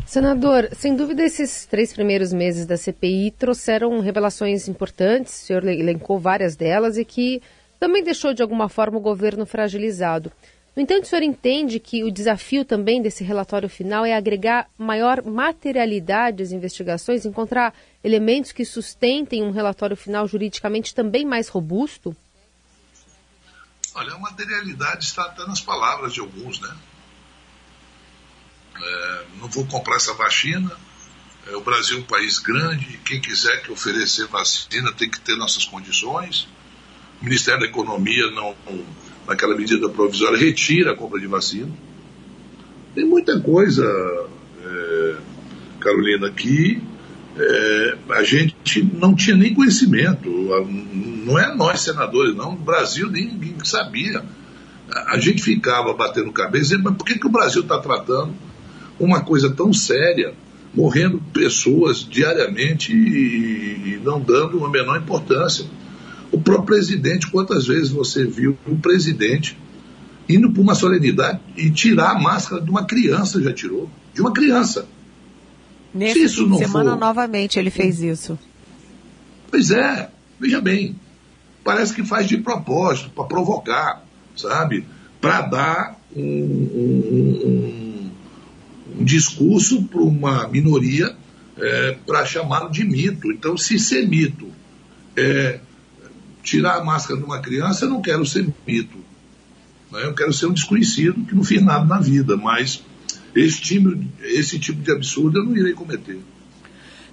Senador, 0.08 0.70
sem 0.74 0.96
dúvida 0.96 1.22
esses 1.22 1.68
três 1.68 1.94
primeiros 1.94 2.34
meses 2.34 2.66
da 2.66 2.78
CPI 2.78 3.30
trouxeram 3.38 4.00
revelações 4.00 4.68
importantes, 4.68 5.44
o 5.44 5.46
senhor 5.46 5.68
elencou 5.68 6.20
várias 6.20 6.56
delas 6.56 6.98
e 6.98 7.06
que 7.06 7.44
também 7.80 8.04
deixou 8.04 8.34
de 8.34 8.42
alguma 8.42 8.70
forma 8.70 8.98
o 8.98 9.02
governo 9.02 9.46
fragilizado. 9.46 10.32
No 10.76 10.82
entanto, 10.82 11.04
o 11.04 11.08
senhor 11.08 11.22
entende 11.22 11.80
que 11.80 12.04
o 12.04 12.12
desafio 12.12 12.66
também 12.66 13.00
desse 13.00 13.24
relatório 13.24 13.70
final 13.70 14.04
é 14.04 14.16
agregar 14.16 14.68
maior 14.76 15.24
materialidade 15.24 16.42
às 16.42 16.52
investigações, 16.52 17.26
encontrar 17.26 17.76
elementos 18.04 18.52
que 18.52 18.66
sustentem 18.66 19.44
um 19.44 19.52
relatório 19.52 19.96
final 19.96 20.28
juridicamente 20.28 20.96
também 20.96 21.26
mais 21.26 21.48
robusto? 21.48 22.16
Olha, 23.94 24.14
a 24.14 24.18
materialidade 24.18 25.06
está 25.06 25.24
até 25.26 25.46
nas 25.46 25.62
palavras 25.62 26.12
de 26.12 26.20
alguns, 26.20 26.60
né? 26.60 26.76
É, 28.76 29.26
não 29.40 29.48
vou 29.48 29.68
comprar 29.68 29.98
essa 29.98 30.16
vacina. 30.16 30.76
É, 31.46 31.56
o 31.56 31.62
Brasil 31.62 31.98
é 31.98 32.00
um 32.00 32.04
país 32.04 32.40
grande, 32.40 32.98
quem 33.06 33.22
quiser 33.22 33.62
que 33.62 33.72
oferecer 33.72 34.26
vacina 34.26 34.92
tem 34.92 35.08
que 35.08 35.22
ter 35.22 35.36
nossas 35.36 35.66
condições. 35.66 36.48
O 37.22 37.26
Ministério 37.26 37.60
da 37.60 37.68
Economia 37.68 38.32
não 38.32 38.56
naquela 39.28 39.56
medida 39.56 39.90
provisória, 39.90 40.38
retira 40.38 40.92
a 40.92 40.96
compra 40.96 41.20
de 41.20 41.28
vacina. 41.28 41.72
Tem 42.94 43.06
muita 43.06 43.40
coisa, 43.40 43.84
é, 44.64 45.16
Carolina, 45.80 46.30
que 46.30 46.82
é, 47.38 47.98
a 48.10 48.24
gente 48.24 48.84
não 48.94 49.16
tinha 49.16 49.36
nem 49.36 49.54
conhecimento. 49.54 50.30
Não 50.30 51.40
é 51.40 51.56
nós, 51.56 51.82
senadores, 51.82 52.36
não. 52.36 52.52
No 52.52 52.58
Brasil 52.58 53.10
ninguém 53.10 53.56
sabia. 53.64 54.24
A 55.08 55.18
gente 55.18 55.42
ficava 55.42 55.94
batendo 55.94 56.32
cabeça 56.32 56.66
dizendo, 56.66 56.84
mas 56.84 56.96
por 56.96 57.06
que, 57.06 57.18
que 57.18 57.26
o 57.26 57.32
Brasil 57.32 57.62
está 57.62 57.80
tratando 57.80 58.34
uma 59.00 59.22
coisa 59.22 59.50
tão 59.50 59.74
séria, 59.74 60.34
morrendo 60.74 61.20
pessoas 61.34 62.08
diariamente 62.08 62.94
e, 62.94 63.94
e 63.94 64.02
não 64.04 64.20
dando 64.20 64.64
a 64.64 64.70
menor 64.70 64.98
importância? 64.98 65.66
O 66.34 66.42
próprio 66.42 66.66
presidente, 66.66 67.30
quantas 67.30 67.68
vezes 67.68 67.90
você 67.90 68.26
viu 68.26 68.58
um 68.68 68.76
presidente 68.76 69.56
indo 70.28 70.52
para 70.52 70.62
uma 70.64 70.74
solenidade 70.74 71.40
e 71.56 71.70
tirar 71.70 72.10
a 72.10 72.20
máscara 72.20 72.60
de 72.60 72.72
uma 72.72 72.86
criança, 72.86 73.40
já 73.40 73.54
tirou? 73.54 73.88
De 74.16 74.20
uma 74.20 74.34
criança. 74.34 74.88
Nesse 75.94 76.14
Se 76.14 76.26
isso 76.26 76.48
não 76.48 76.58
semana, 76.58 76.94
for... 76.94 77.00
novamente, 77.00 77.60
ele 77.60 77.70
fez 77.70 78.02
isso. 78.02 78.38
Pois 79.52 79.70
é, 79.70 80.10
veja 80.40 80.60
bem. 80.60 80.96
Parece 81.64 81.94
que 81.94 82.04
faz 82.04 82.28
de 82.28 82.38
propósito, 82.38 83.12
para 83.12 83.26
provocar, 83.26 84.04
sabe? 84.36 84.88
Para 85.22 85.42
dar 85.42 86.00
um, 86.16 86.24
um, 86.24 87.42
um, 87.46 88.12
um 89.00 89.04
discurso 89.04 89.84
para 89.84 90.02
uma 90.02 90.48
minoria 90.48 91.16
é, 91.58 91.96
para 92.08 92.26
chamá-lo 92.26 92.72
de 92.72 92.84
mito. 92.84 93.32
Então, 93.32 93.56
se 93.56 93.78
ser 93.78 94.08
mito 94.08 94.48
é 95.16 95.60
tirar 96.44 96.78
a 96.78 96.84
máscara 96.84 97.20
de 97.20 97.26
uma 97.26 97.40
criança, 97.40 97.86
eu 97.86 97.90
não 97.90 98.02
quero 98.02 98.26
ser 98.26 98.48
mito. 98.68 98.98
Né? 99.92 100.04
Eu 100.04 100.14
quero 100.14 100.34
ser 100.34 100.48
um 100.48 100.54
desconhecido 100.54 101.26
que 101.26 101.34
não 101.34 101.44
fiz 101.44 101.62
nada 101.62 101.86
na 101.86 102.00
vida, 102.00 102.36
mas 102.38 102.84
esse, 103.34 103.62
time, 103.62 104.12
esse 104.22 104.60
tipo 104.60 104.82
de 104.82 104.92
absurdo 104.92 105.40
eu 105.40 105.46
não 105.46 105.56
irei 105.56 105.74
cometer. 105.74 106.20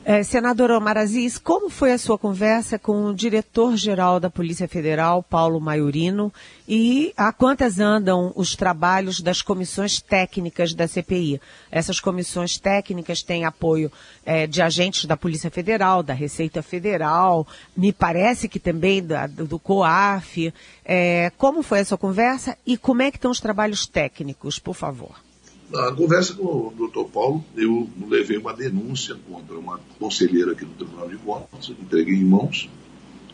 É, 0.03 0.23
senador 0.23 0.71
Omar 0.71 0.97
Aziz, 0.97 1.37
como 1.37 1.69
foi 1.69 1.93
a 1.93 1.99
sua 1.99 2.17
conversa 2.17 2.79
com 2.79 3.05
o 3.05 3.15
diretor-geral 3.15 4.19
da 4.19 4.31
Polícia 4.31 4.67
Federal, 4.67 5.23
Paulo 5.23 5.61
Maiorino, 5.61 6.33
e 6.67 7.13
a 7.15 7.31
quantas 7.35 7.79
andam 7.79 8.33
os 8.35 8.57
trabalhos 8.57 9.21
das 9.21 9.43
comissões 9.43 10.01
técnicas 10.01 10.73
da 10.73 10.89
CPI? 10.89 11.39
Essas 11.71 12.01
comissões 12.01 12.57
técnicas 12.57 13.23
têm 13.23 13.45
apoio 13.45 13.93
é, 14.25 14.47
de 14.47 14.63
agentes 14.63 15.05
da 15.05 15.19
Polícia 15.19 15.51
Federal, 15.51 16.03
da 16.03 16.15
Receita 16.15 16.63
Federal, 16.63 17.47
me 17.77 17.93
parece 17.93 18.49
que 18.49 18.59
também 18.59 19.05
da, 19.05 19.27
do 19.27 19.59
COAF. 19.59 20.53
É, 20.83 21.31
como 21.37 21.63
foi 21.63 21.81
a 21.81 21.85
sua 21.85 21.99
conversa 21.99 22.57
e 22.67 22.79
como 22.79 23.03
é 23.03 23.11
que 23.11 23.19
estão 23.19 23.31
os 23.31 23.41
trabalhos 23.41 23.87
técnicos, 23.87 24.59
por 24.59 24.75
favor? 24.75 25.30
Na 25.71 25.93
conversa 25.93 26.35
com 26.35 26.45
o 26.45 26.75
doutor 26.77 27.05
Paulo, 27.11 27.45
eu 27.57 27.89
levei 28.09 28.37
uma 28.37 28.53
denúncia 28.53 29.17
contra 29.29 29.57
uma 29.57 29.79
conselheira 30.01 30.51
aqui 30.51 30.65
no 30.65 30.73
Tribunal 30.73 31.09
de 31.09 31.17
Contas, 31.19 31.71
entreguei 31.71 32.17
em 32.17 32.25
mãos 32.25 32.69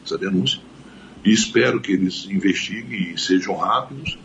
essa 0.05 0.19
denúncia, 0.19 0.61
e 1.25 1.33
espero 1.33 1.81
que 1.81 1.93
eles 1.93 2.27
investiguem 2.27 3.15
e 3.15 3.19
sejam 3.19 3.57
rápidos, 3.57 4.19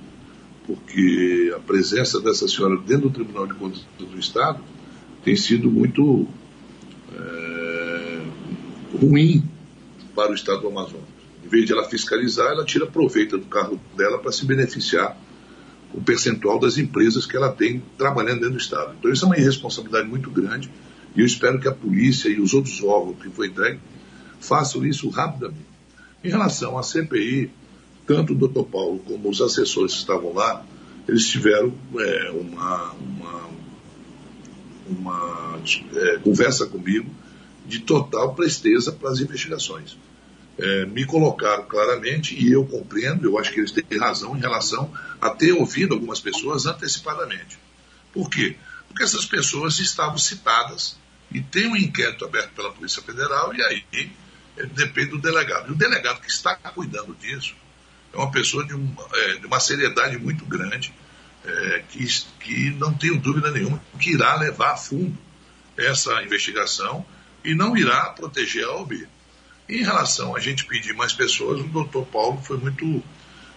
porque 0.67 1.53
a 1.55 1.59
presença 1.59 2.19
dessa 2.19 2.49
senhora 2.49 2.75
dentro 2.77 3.07
do 3.07 3.11
Tribunal 3.11 3.47
de 3.47 3.53
Contas 3.53 3.81
do 3.97 4.19
Estado 4.19 4.61
tem 5.23 5.37
sido 5.37 5.71
muito 5.71 6.27
é, 7.13 8.21
ruim 9.01 9.41
para 10.13 10.31
o 10.31 10.35
Estado 10.35 10.61
do 10.61 10.67
Amazonas. 10.67 11.07
Em 11.45 11.47
vez 11.47 11.65
de 11.65 11.71
ela 11.71 11.85
fiscalizar, 11.85 12.51
ela 12.51 12.65
tira 12.65 12.85
proveito 12.85 13.37
do 13.37 13.45
carro 13.45 13.79
dela 13.95 14.19
para 14.19 14.33
se 14.33 14.45
beneficiar 14.45 15.17
o 15.93 16.01
percentual 16.01 16.59
das 16.59 16.77
empresas 16.77 17.25
que 17.25 17.35
ela 17.35 17.51
tem 17.51 17.83
trabalhando 17.97 18.39
dentro 18.39 18.51
do 18.51 18.57
Estado. 18.57 18.95
Então, 18.97 19.11
isso 19.11 19.25
é 19.25 19.27
uma 19.27 19.37
irresponsabilidade 19.37 20.07
muito 20.07 20.29
grande 20.29 20.69
e 21.15 21.19
eu 21.19 21.25
espero 21.25 21.59
que 21.59 21.67
a 21.67 21.71
polícia 21.71 22.29
e 22.29 22.39
os 22.39 22.53
outros 22.53 22.81
órgãos 22.81 23.17
que 23.21 23.29
foi 23.29 23.47
entregue 23.47 23.79
façam 24.39 24.85
isso 24.85 25.09
rapidamente. 25.09 25.71
Em 26.23 26.29
relação 26.29 26.77
à 26.77 26.83
CPI, 26.83 27.51
tanto 28.05 28.33
o 28.33 28.35
doutor 28.35 28.65
Paulo 28.65 28.99
como 28.99 29.29
os 29.29 29.41
assessores 29.41 29.93
que 29.93 29.99
estavam 29.99 30.33
lá, 30.33 30.65
eles 31.07 31.27
tiveram 31.27 31.73
é, 31.97 32.31
uma, 32.31 32.93
uma, 32.93 33.49
uma 34.89 35.59
é, 35.93 36.17
conversa 36.19 36.65
comigo 36.65 37.09
de 37.65 37.79
total 37.79 38.33
presteza 38.33 38.91
para 38.91 39.09
as 39.09 39.19
investigações. 39.19 39.97
É, 40.61 40.85
me 40.85 41.03
colocaram 41.05 41.63
claramente 41.63 42.35
e 42.35 42.51
eu 42.51 42.63
compreendo, 42.63 43.25
eu 43.25 43.39
acho 43.39 43.51
que 43.51 43.59
eles 43.59 43.71
têm 43.71 43.97
razão 43.97 44.37
em 44.37 44.39
relação 44.39 44.93
a 45.19 45.31
ter 45.31 45.53
ouvido 45.53 45.95
algumas 45.95 46.19
pessoas 46.19 46.67
antecipadamente. 46.67 47.57
Por 48.13 48.29
quê? 48.29 48.55
Porque 48.87 49.03
essas 49.03 49.25
pessoas 49.25 49.79
estavam 49.79 50.19
citadas 50.19 50.97
e 51.31 51.41
tem 51.41 51.67
um 51.67 51.75
inquérito 51.75 52.25
aberto 52.25 52.51
pela 52.51 52.71
Polícia 52.71 53.01
Federal 53.01 53.55
e 53.55 53.63
aí 53.63 54.11
é, 54.55 54.65
depende 54.67 55.09
do 55.09 55.17
delegado. 55.17 55.69
E 55.69 55.71
o 55.71 55.75
delegado 55.75 56.21
que 56.21 56.29
está 56.29 56.55
cuidando 56.55 57.15
disso 57.15 57.55
é 58.13 58.17
uma 58.17 58.29
pessoa 58.29 58.63
de, 58.63 58.73
é, 58.73 59.33
de 59.37 59.47
uma 59.47 59.59
seriedade 59.59 60.19
muito 60.19 60.45
grande, 60.45 60.93
é, 61.43 61.83
que, 61.89 62.05
que 62.39 62.69
não 62.71 62.93
tenho 62.93 63.19
dúvida 63.19 63.49
nenhuma 63.49 63.81
que 63.99 64.11
irá 64.11 64.35
levar 64.35 64.73
a 64.73 64.77
fundo 64.77 65.17
essa 65.75 66.21
investigação 66.21 67.03
e 67.43 67.55
não 67.55 67.75
irá 67.75 68.09
proteger 68.09 68.65
a 68.65 68.75
OB. 68.75 69.07
Em 69.71 69.83
relação 69.83 70.35
a 70.35 70.39
gente 70.41 70.65
pedir 70.65 70.93
mais 70.93 71.13
pessoas, 71.13 71.61
o 71.61 71.63
doutor 71.63 72.05
Paulo 72.07 72.41
foi 72.43 72.57
muito 72.57 73.01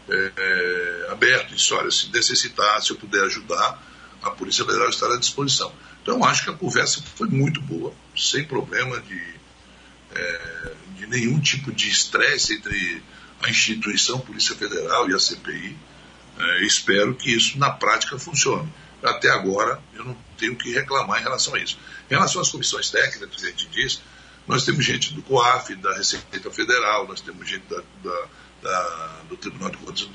é, 0.09 0.33
é, 0.37 1.09
aberto. 1.11 1.56
Disse, 1.56 1.75
olha, 1.75 1.90
se 1.90 2.09
necessitar, 2.12 2.80
se 2.80 2.92
eu 2.92 2.97
puder 2.97 3.25
ajudar, 3.25 3.83
a 4.23 4.30
Polícia 4.30 4.64
Federal 4.64 4.88
estará 4.88 5.16
à 5.16 5.18
disposição. 5.18 5.73
Então, 6.00 6.25
acho 6.25 6.44
que 6.44 6.50
a 6.50 6.52
conversa 6.52 7.02
foi 7.16 7.26
muito 7.26 7.61
boa, 7.61 7.92
sem 8.16 8.44
problema 8.44 9.00
de, 9.00 9.21
é, 10.14 10.73
de 10.99 11.06
nenhum 11.09 11.40
tipo 11.40 11.73
de 11.73 11.90
estresse 11.90 12.54
entre 12.54 13.02
a 13.42 13.50
instituição 13.50 14.21
Polícia 14.21 14.54
Federal 14.54 15.11
e 15.11 15.14
a 15.14 15.18
CPI. 15.18 15.76
É, 16.38 16.64
espero 16.64 17.12
que 17.16 17.35
isso, 17.35 17.59
na 17.59 17.71
prática, 17.71 18.16
funcione. 18.21 18.73
Até 19.02 19.30
agora, 19.30 19.83
eu 19.92 20.04
não 20.04 20.16
tenho 20.38 20.54
que 20.54 20.73
reclamar 20.73 21.21
em 21.21 21.25
relação 21.25 21.56
a 21.56 21.59
isso. 21.59 21.76
Em 22.09 22.14
relação 22.14 22.40
às 22.40 22.50
comissões 22.50 22.88
técnicas, 22.88 23.28
que 23.35 23.47
a 23.47 23.50
gente 23.50 23.66
diz, 23.66 24.00
nós 24.47 24.65
temos 24.65 24.85
gente 24.85 25.15
do 25.15 25.23
COAF, 25.23 25.75
da 25.77 25.95
Receita 25.97 26.51
Federal, 26.51 27.07
nós 27.07 27.21
temos 27.21 27.49
gente 27.49 27.65
da, 27.69 27.83
da, 28.03 28.27
da, 28.63 29.21
do 29.29 29.37
Tribunal 29.37 29.71
de 29.71 29.79
Contas 29.79 30.09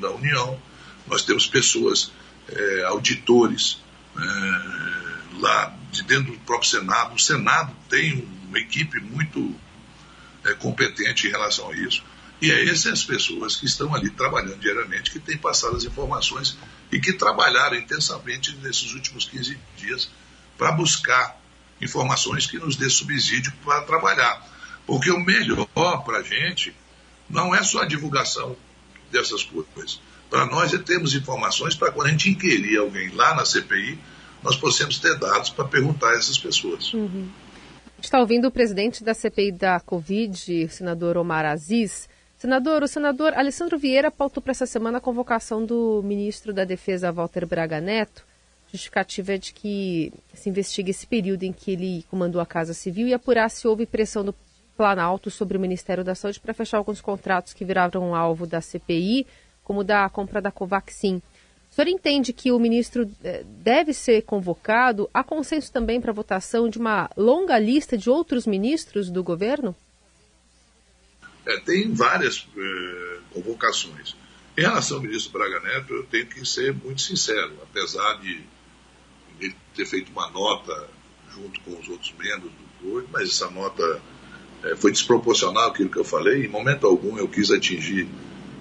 da, 0.00 0.10
União, 0.10 0.60
nós 1.06 1.22
temos 1.22 1.46
pessoas, 1.46 2.12
é, 2.48 2.84
auditores, 2.84 3.78
é, 4.16 5.38
lá 5.40 5.76
de 5.90 6.02
dentro 6.04 6.32
do 6.32 6.38
próprio 6.40 6.68
Senado. 6.68 7.14
O 7.14 7.18
Senado 7.18 7.74
tem 7.88 8.28
uma 8.46 8.58
equipe 8.58 9.00
muito 9.00 9.54
é, 10.44 10.54
competente 10.54 11.26
em 11.26 11.30
relação 11.30 11.70
a 11.70 11.76
isso. 11.76 12.04
E 12.40 12.50
é 12.50 12.68
essas 12.68 13.04
pessoas 13.04 13.56
que 13.56 13.66
estão 13.66 13.94
ali 13.94 14.10
trabalhando 14.10 14.58
diariamente, 14.58 15.10
que 15.10 15.20
têm 15.20 15.36
passado 15.36 15.76
as 15.76 15.84
informações 15.84 16.58
e 16.90 17.00
que 17.00 17.12
trabalharam 17.12 17.76
intensamente 17.76 18.56
nesses 18.56 18.92
últimos 18.94 19.24
15 19.26 19.58
dias 19.76 20.10
para 20.58 20.72
buscar 20.72 21.40
informações 21.82 22.46
que 22.46 22.58
nos 22.58 22.76
dê 22.76 22.88
subsídio 22.88 23.52
para 23.64 23.82
trabalhar. 23.82 24.46
Porque 24.86 25.10
o 25.10 25.20
melhor 25.20 25.66
para 26.04 26.18
a 26.18 26.22
gente 26.22 26.74
não 27.28 27.54
é 27.54 27.62
só 27.62 27.82
a 27.82 27.86
divulgação 27.86 28.56
dessas 29.10 29.42
coisas. 29.42 30.00
Para 30.30 30.46
nós 30.46 30.72
é 30.72 30.78
termos 30.78 31.14
informações 31.14 31.74
para 31.74 31.92
quando 31.92 32.06
a 32.06 32.10
gente 32.10 32.30
inquirir 32.30 32.78
alguém 32.78 33.10
lá 33.10 33.34
na 33.34 33.44
CPI, 33.44 33.98
nós 34.42 34.56
possamos 34.56 34.98
ter 34.98 35.18
dados 35.18 35.50
para 35.50 35.64
perguntar 35.64 36.10
a 36.10 36.16
essas 36.16 36.38
pessoas. 36.38 36.92
Uhum. 36.94 37.28
A 37.86 37.96
gente 37.96 38.04
está 38.04 38.18
ouvindo 38.18 38.48
o 38.48 38.50
presidente 38.50 39.04
da 39.04 39.14
CPI 39.14 39.52
da 39.52 39.78
Covid, 39.78 40.64
o 40.64 40.70
senador 40.70 41.16
Omar 41.16 41.44
Aziz. 41.44 42.08
Senador, 42.36 42.82
o 42.82 42.88
senador 42.88 43.34
Alessandro 43.34 43.78
Vieira 43.78 44.10
pautou 44.10 44.42
para 44.42 44.50
essa 44.50 44.66
semana 44.66 44.98
a 44.98 45.00
convocação 45.00 45.64
do 45.64 46.02
ministro 46.02 46.52
da 46.52 46.64
Defesa, 46.64 47.12
Walter 47.12 47.46
Braga 47.46 47.80
Neto, 47.80 48.24
justificativa 48.72 49.34
é 49.34 49.38
de 49.38 49.52
que 49.52 50.12
se 50.32 50.48
investigue 50.48 50.90
esse 50.90 51.06
período 51.06 51.42
em 51.42 51.52
que 51.52 51.72
ele 51.72 52.04
comandou 52.10 52.40
a 52.40 52.46
Casa 52.46 52.72
Civil 52.72 53.06
e 53.06 53.14
apurar 53.14 53.50
se 53.50 53.68
houve 53.68 53.84
pressão 53.84 54.24
do 54.24 54.34
Planalto 54.74 55.30
sobre 55.30 55.58
o 55.58 55.60
Ministério 55.60 56.02
da 56.02 56.14
Saúde 56.14 56.40
para 56.40 56.54
fechar 56.54 56.78
alguns 56.78 57.00
contratos 57.00 57.52
que 57.52 57.64
viraram 57.64 58.14
alvo 58.14 58.46
da 58.46 58.62
CPI, 58.62 59.26
como 59.62 59.84
da 59.84 60.08
compra 60.08 60.40
da 60.40 60.50
Covaxin. 60.50 61.20
O 61.70 61.74
senhor 61.74 61.88
entende 61.88 62.32
que 62.32 62.50
o 62.50 62.58
ministro 62.58 63.10
eh, 63.22 63.44
deve 63.46 63.92
ser 63.92 64.22
convocado? 64.22 65.08
Há 65.12 65.22
consenso 65.22 65.70
também 65.70 66.00
para 66.00 66.12
votação 66.12 66.68
de 66.68 66.78
uma 66.78 67.10
longa 67.16 67.58
lista 67.58 67.96
de 67.96 68.10
outros 68.10 68.46
ministros 68.46 69.10
do 69.10 69.22
governo? 69.22 69.74
É, 71.46 71.60
tem 71.60 71.92
várias 71.92 72.46
eh, 72.56 73.18
convocações. 73.32 74.16
Em 74.56 74.62
relação 74.62 74.98
ao 74.98 75.02
ministro 75.02 75.32
Braga 75.32 75.60
Neto, 75.60 75.94
eu 75.94 76.04
tenho 76.04 76.26
que 76.26 76.44
ser 76.46 76.74
muito 76.74 77.00
sincero, 77.00 77.56
apesar 77.62 78.20
de 78.20 78.42
ele 79.42 79.54
ter 79.74 79.86
feito 79.86 80.12
uma 80.12 80.30
nota 80.30 80.88
junto 81.34 81.60
com 81.60 81.78
os 81.78 81.88
outros 81.88 82.12
membros 82.18 82.50
do 82.52 82.88
board, 82.88 83.08
mas 83.12 83.28
essa 83.28 83.50
nota 83.50 84.00
é, 84.64 84.76
foi 84.76 84.92
desproporcional 84.92 85.68
aquilo 85.68 85.88
que 85.88 85.98
eu 85.98 86.04
falei. 86.04 86.44
Em 86.44 86.48
momento 86.48 86.86
algum 86.86 87.18
eu 87.18 87.28
quis 87.28 87.50
atingir 87.50 88.06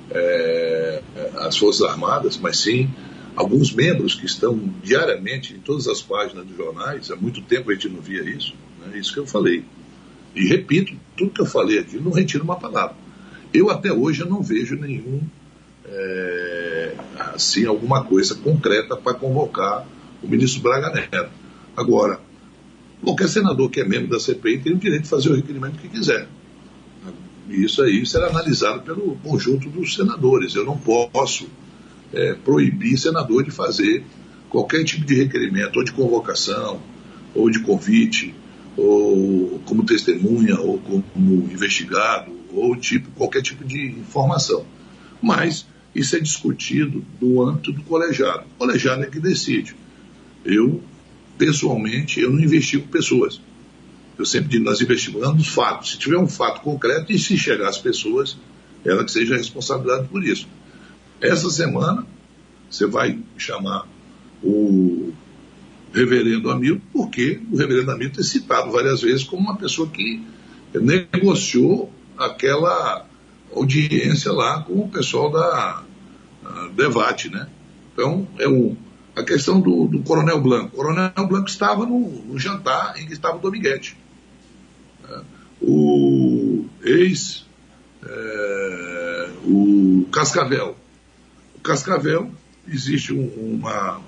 é, 0.09 1.01
as 1.37 1.57
Forças 1.57 1.87
Armadas, 1.87 2.37
mas 2.37 2.57
sim 2.57 2.89
alguns 3.35 3.71
membros 3.71 4.15
que 4.15 4.25
estão 4.25 4.57
diariamente 4.83 5.53
em 5.53 5.59
todas 5.59 5.87
as 5.87 6.01
páginas 6.01 6.45
dos 6.45 6.57
jornais. 6.57 7.11
Há 7.11 7.15
muito 7.15 7.41
tempo 7.41 7.71
a 7.71 7.73
gente 7.73 7.89
não 7.89 8.01
via 8.01 8.23
isso. 8.23 8.53
Né? 8.79 8.97
Isso 8.97 9.13
que 9.13 9.19
eu 9.19 9.27
falei. 9.27 9.63
E 10.35 10.47
repito, 10.47 10.95
tudo 11.17 11.31
que 11.31 11.41
eu 11.41 11.45
falei 11.45 11.79
aqui, 11.79 11.97
não 11.97 12.11
retiro 12.11 12.43
uma 12.43 12.55
palavra. 12.55 12.95
Eu 13.53 13.69
até 13.69 13.91
hoje 13.91 14.23
não 14.23 14.41
vejo 14.41 14.75
nenhum, 14.75 15.21
é, 15.85 16.95
assim, 17.33 17.65
alguma 17.65 18.03
coisa 18.05 18.35
concreta 18.35 18.95
para 18.95 19.13
convocar 19.13 19.85
o 20.21 20.27
ministro 20.27 20.61
Braga 20.61 20.89
Neto. 20.89 21.31
Agora, 21.75 22.19
qualquer 23.01 23.27
senador 23.27 23.69
que 23.69 23.79
é 23.79 23.85
membro 23.85 24.09
da 24.09 24.19
CPI 24.19 24.59
tem 24.59 24.73
o 24.73 24.77
direito 24.77 25.03
de 25.03 25.09
fazer 25.09 25.29
o 25.29 25.35
requerimento 25.35 25.77
que 25.79 25.87
quiser. 25.87 26.27
E 27.49 27.65
isso 27.65 27.81
aí 27.81 28.05
será 28.05 28.27
analisado 28.27 28.81
pelo 28.81 29.15
conjunto 29.17 29.69
dos 29.69 29.95
senadores. 29.95 30.55
Eu 30.55 30.65
não 30.65 30.77
posso 30.77 31.47
é, 32.13 32.33
proibir 32.33 32.97
senador 32.97 33.43
de 33.43 33.51
fazer 33.51 34.03
qualquer 34.49 34.83
tipo 34.83 35.05
de 35.05 35.15
requerimento, 35.15 35.77
ou 35.77 35.83
de 35.83 35.91
convocação, 35.91 36.81
ou 37.33 37.49
de 37.49 37.59
convite, 37.59 38.35
ou 38.77 39.61
como 39.65 39.85
testemunha, 39.85 40.59
ou 40.59 40.77
como 40.79 41.49
investigado, 41.51 42.31
ou 42.53 42.75
tipo, 42.75 43.09
qualquer 43.11 43.41
tipo 43.41 43.63
de 43.63 43.87
informação. 43.87 44.65
Mas 45.21 45.65
isso 45.95 46.15
é 46.15 46.19
discutido 46.19 47.03
no 47.19 47.41
âmbito 47.47 47.71
do 47.71 47.81
colegiado. 47.83 48.43
O 48.55 48.59
colegiado 48.59 49.03
é 49.03 49.07
que 49.07 49.19
decide. 49.19 49.75
Eu, 50.45 50.81
pessoalmente, 51.37 52.19
eu 52.19 52.31
não 52.31 52.39
investigo 52.39 52.87
pessoas. 52.87 53.41
Eu 54.17 54.25
sempre 54.25 54.49
digo, 54.49 54.65
nós 54.65 54.81
investigamos 54.81 55.47
fatos. 55.47 55.91
Se 55.91 55.97
tiver 55.97 56.17
um 56.17 56.27
fato 56.27 56.61
concreto 56.61 57.11
e 57.11 57.19
se 57.19 57.37
chegar 57.37 57.69
às 57.69 57.77
pessoas, 57.77 58.37
ela 58.85 59.03
que 59.03 59.11
seja 59.11 59.35
responsabilidade 59.37 60.07
por 60.07 60.23
isso. 60.23 60.47
Essa 61.19 61.49
semana, 61.49 62.05
você 62.69 62.85
vai 62.85 63.19
chamar 63.37 63.87
o 64.43 65.13
reverendo 65.93 66.49
Hamilton, 66.49 66.81
porque 66.93 67.41
o 67.51 67.57
reverendo 67.57 67.91
Hamilton 67.91 68.21
é 68.21 68.23
citado 68.23 68.71
várias 68.71 69.01
vezes 69.01 69.23
como 69.23 69.41
uma 69.41 69.57
pessoa 69.57 69.87
que 69.87 70.23
negociou 70.73 71.91
aquela 72.17 73.05
audiência 73.53 74.31
lá 74.31 74.61
com 74.63 74.79
o 74.81 74.89
pessoal 74.89 75.31
da 75.31 75.83
Devate, 76.75 77.29
né? 77.29 77.47
Então, 77.93 78.27
é 78.39 78.47
um, 78.47 78.75
a 79.21 79.25
questão 79.25 79.59
do, 79.59 79.87
do 79.87 80.01
Coronel 80.03 80.41
Blanco. 80.41 80.73
O 80.73 80.77
Coronel 80.77 81.27
Blanco 81.27 81.49
estava 81.49 81.85
no, 81.85 81.99
no 81.99 82.39
jantar 82.39 82.99
em 82.99 83.05
que 83.05 83.13
estava 83.13 83.37
o 83.37 83.39
Dominguete. 83.39 83.97
É, 85.09 85.21
o 85.61 86.65
ex, 86.83 87.45
é, 88.03 89.29
o 89.45 90.05
Cascavel. 90.11 90.75
O 91.55 91.59
Cascavel, 91.61 92.31
existe 92.67 93.13
um, 93.13 93.59
uma, 93.59 94.01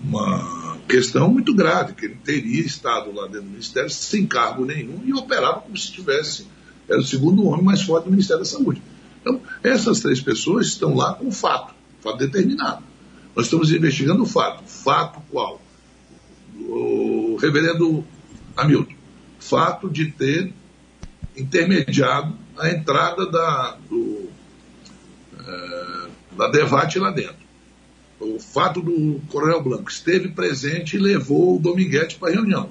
uma 0.00 0.78
questão 0.86 1.30
muito 1.30 1.54
grave, 1.54 1.94
que 1.94 2.06
ele 2.06 2.18
teria 2.22 2.64
estado 2.64 3.12
lá 3.12 3.26
dentro 3.26 3.42
do 3.42 3.50
Ministério 3.50 3.90
sem 3.90 4.26
cargo 4.26 4.64
nenhum 4.64 5.02
e 5.04 5.12
operava 5.12 5.60
como 5.60 5.76
se 5.76 5.90
tivesse, 5.90 6.46
era 6.88 7.00
o 7.00 7.04
segundo 7.04 7.46
homem 7.46 7.64
mais 7.64 7.82
forte 7.82 8.04
do 8.04 8.10
Ministério 8.10 8.42
da 8.42 8.48
Saúde. 8.48 8.82
Então, 9.20 9.40
essas 9.62 10.00
três 10.00 10.20
pessoas 10.20 10.68
estão 10.68 10.94
lá 10.94 11.14
com 11.14 11.32
fato, 11.32 11.74
fato 12.00 12.18
determinado. 12.18 12.84
Nós 13.36 13.44
estamos 13.44 13.70
investigando 13.70 14.22
o 14.22 14.26
fato. 14.26 14.64
Fato 14.64 15.20
qual? 15.30 15.60
O 16.58 17.36
reverendo 17.38 18.02
Hamilton. 18.56 18.94
Fato 19.38 19.90
de 19.90 20.06
ter 20.06 20.54
intermediado 21.36 22.34
a 22.58 22.70
entrada 22.70 23.30
da, 23.30 23.76
do, 23.90 24.30
é, 25.38 26.08
da 26.34 26.48
Devate 26.48 26.98
lá 26.98 27.10
dentro. 27.10 27.46
O 28.18 28.40
fato 28.40 28.80
do 28.80 29.20
Coronel 29.28 29.62
Blanco 29.62 29.90
esteve 29.90 30.28
presente 30.28 30.96
e 30.96 30.98
levou 30.98 31.56
o 31.56 31.60
Dominguete 31.60 32.16
para 32.16 32.30
a 32.30 32.32
reunião. 32.32 32.70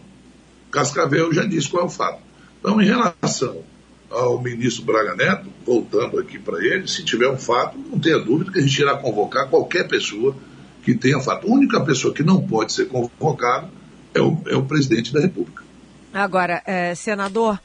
Cascavel 0.71 1.31
já 1.31 1.45
disse 1.45 1.69
qual 1.69 1.83
é 1.83 1.85
o 1.85 1.89
fato. 1.89 2.19
Então, 2.59 2.81
em 2.81 2.85
relação 2.85 3.63
ao 4.09 4.41
ministro 4.41 4.83
Braga 4.83 5.15
Neto, 5.15 5.47
voltando 5.63 6.17
aqui 6.17 6.39
para 6.39 6.57
ele, 6.65 6.87
se 6.87 7.03
tiver 7.03 7.29
um 7.29 7.37
fato, 7.37 7.77
não 7.77 7.99
tenha 7.99 8.17
dúvida 8.17 8.51
que 8.51 8.57
a 8.57 8.61
gente 8.63 8.81
irá 8.81 8.97
convocar 8.97 9.47
qualquer 9.47 9.87
pessoa 9.87 10.35
que 10.85 10.95
tenha 10.95 11.19
fato. 11.19 11.47
A 11.47 11.51
única 11.51 11.81
pessoa 11.81 12.13
que 12.13 12.23
não 12.23 12.41
pode 12.41 12.71
ser 12.71 12.85
convocada 12.85 13.67
é 14.13 14.21
o, 14.21 14.37
é 14.47 14.55
o 14.55 14.63
presidente 14.63 15.11
da 15.11 15.19
República. 15.19 15.63
Agora, 16.13 16.61
é, 16.65 16.95
senador, 16.95 17.59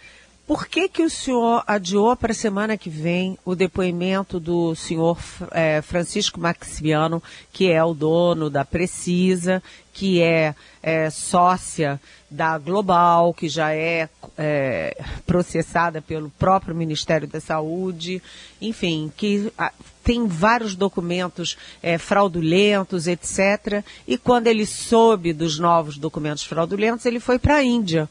Por 0.51 0.67
que, 0.67 0.89
que 0.89 1.05
o 1.05 1.09
senhor 1.09 1.63
adiou 1.65 2.17
para 2.17 2.33
a 2.33 2.35
semana 2.35 2.77
que 2.77 2.91
vem 2.91 3.39
o 3.45 3.55
depoimento 3.55 4.41
do 4.41 4.75
senhor 4.75 5.17
é, 5.53 5.81
Francisco 5.81 6.41
Maximiano, 6.41 7.23
que 7.53 7.71
é 7.71 7.85
o 7.85 7.95
dono 7.95 8.51
da 8.51 8.65
Precisa, 8.65 9.63
que 10.01 10.23
é, 10.23 10.55
é 10.83 11.11
sócia 11.11 12.01
da 12.31 12.57
Global, 12.57 13.35
que 13.35 13.51
já 13.51 13.75
é, 13.75 14.09
é, 14.39 14.97
processada 15.27 16.01
pelo 16.01 16.31
próprio 16.39 16.75
Ministério 16.75 17.29
da 17.29 17.39
Saúde, 17.39 18.23
enfim, 18.63 19.13
que 19.15 19.53
a, 19.59 19.71
tem 20.03 20.27
vários 20.27 20.75
documentos 20.75 21.59
é, 21.83 21.99
fraudulentos, 21.99 23.07
etc. 23.07 23.85
E 24.09 24.17
quando 24.17 24.47
ele 24.47 24.65
soube 24.65 25.35
dos 25.35 25.59
novos 25.59 25.99
documentos 25.99 26.45
fraudulentos, 26.45 27.05
ele 27.05 27.21
foi 27.21 27.39
para 27.39 27.57
a 27.57 27.63
Índia 27.63 28.09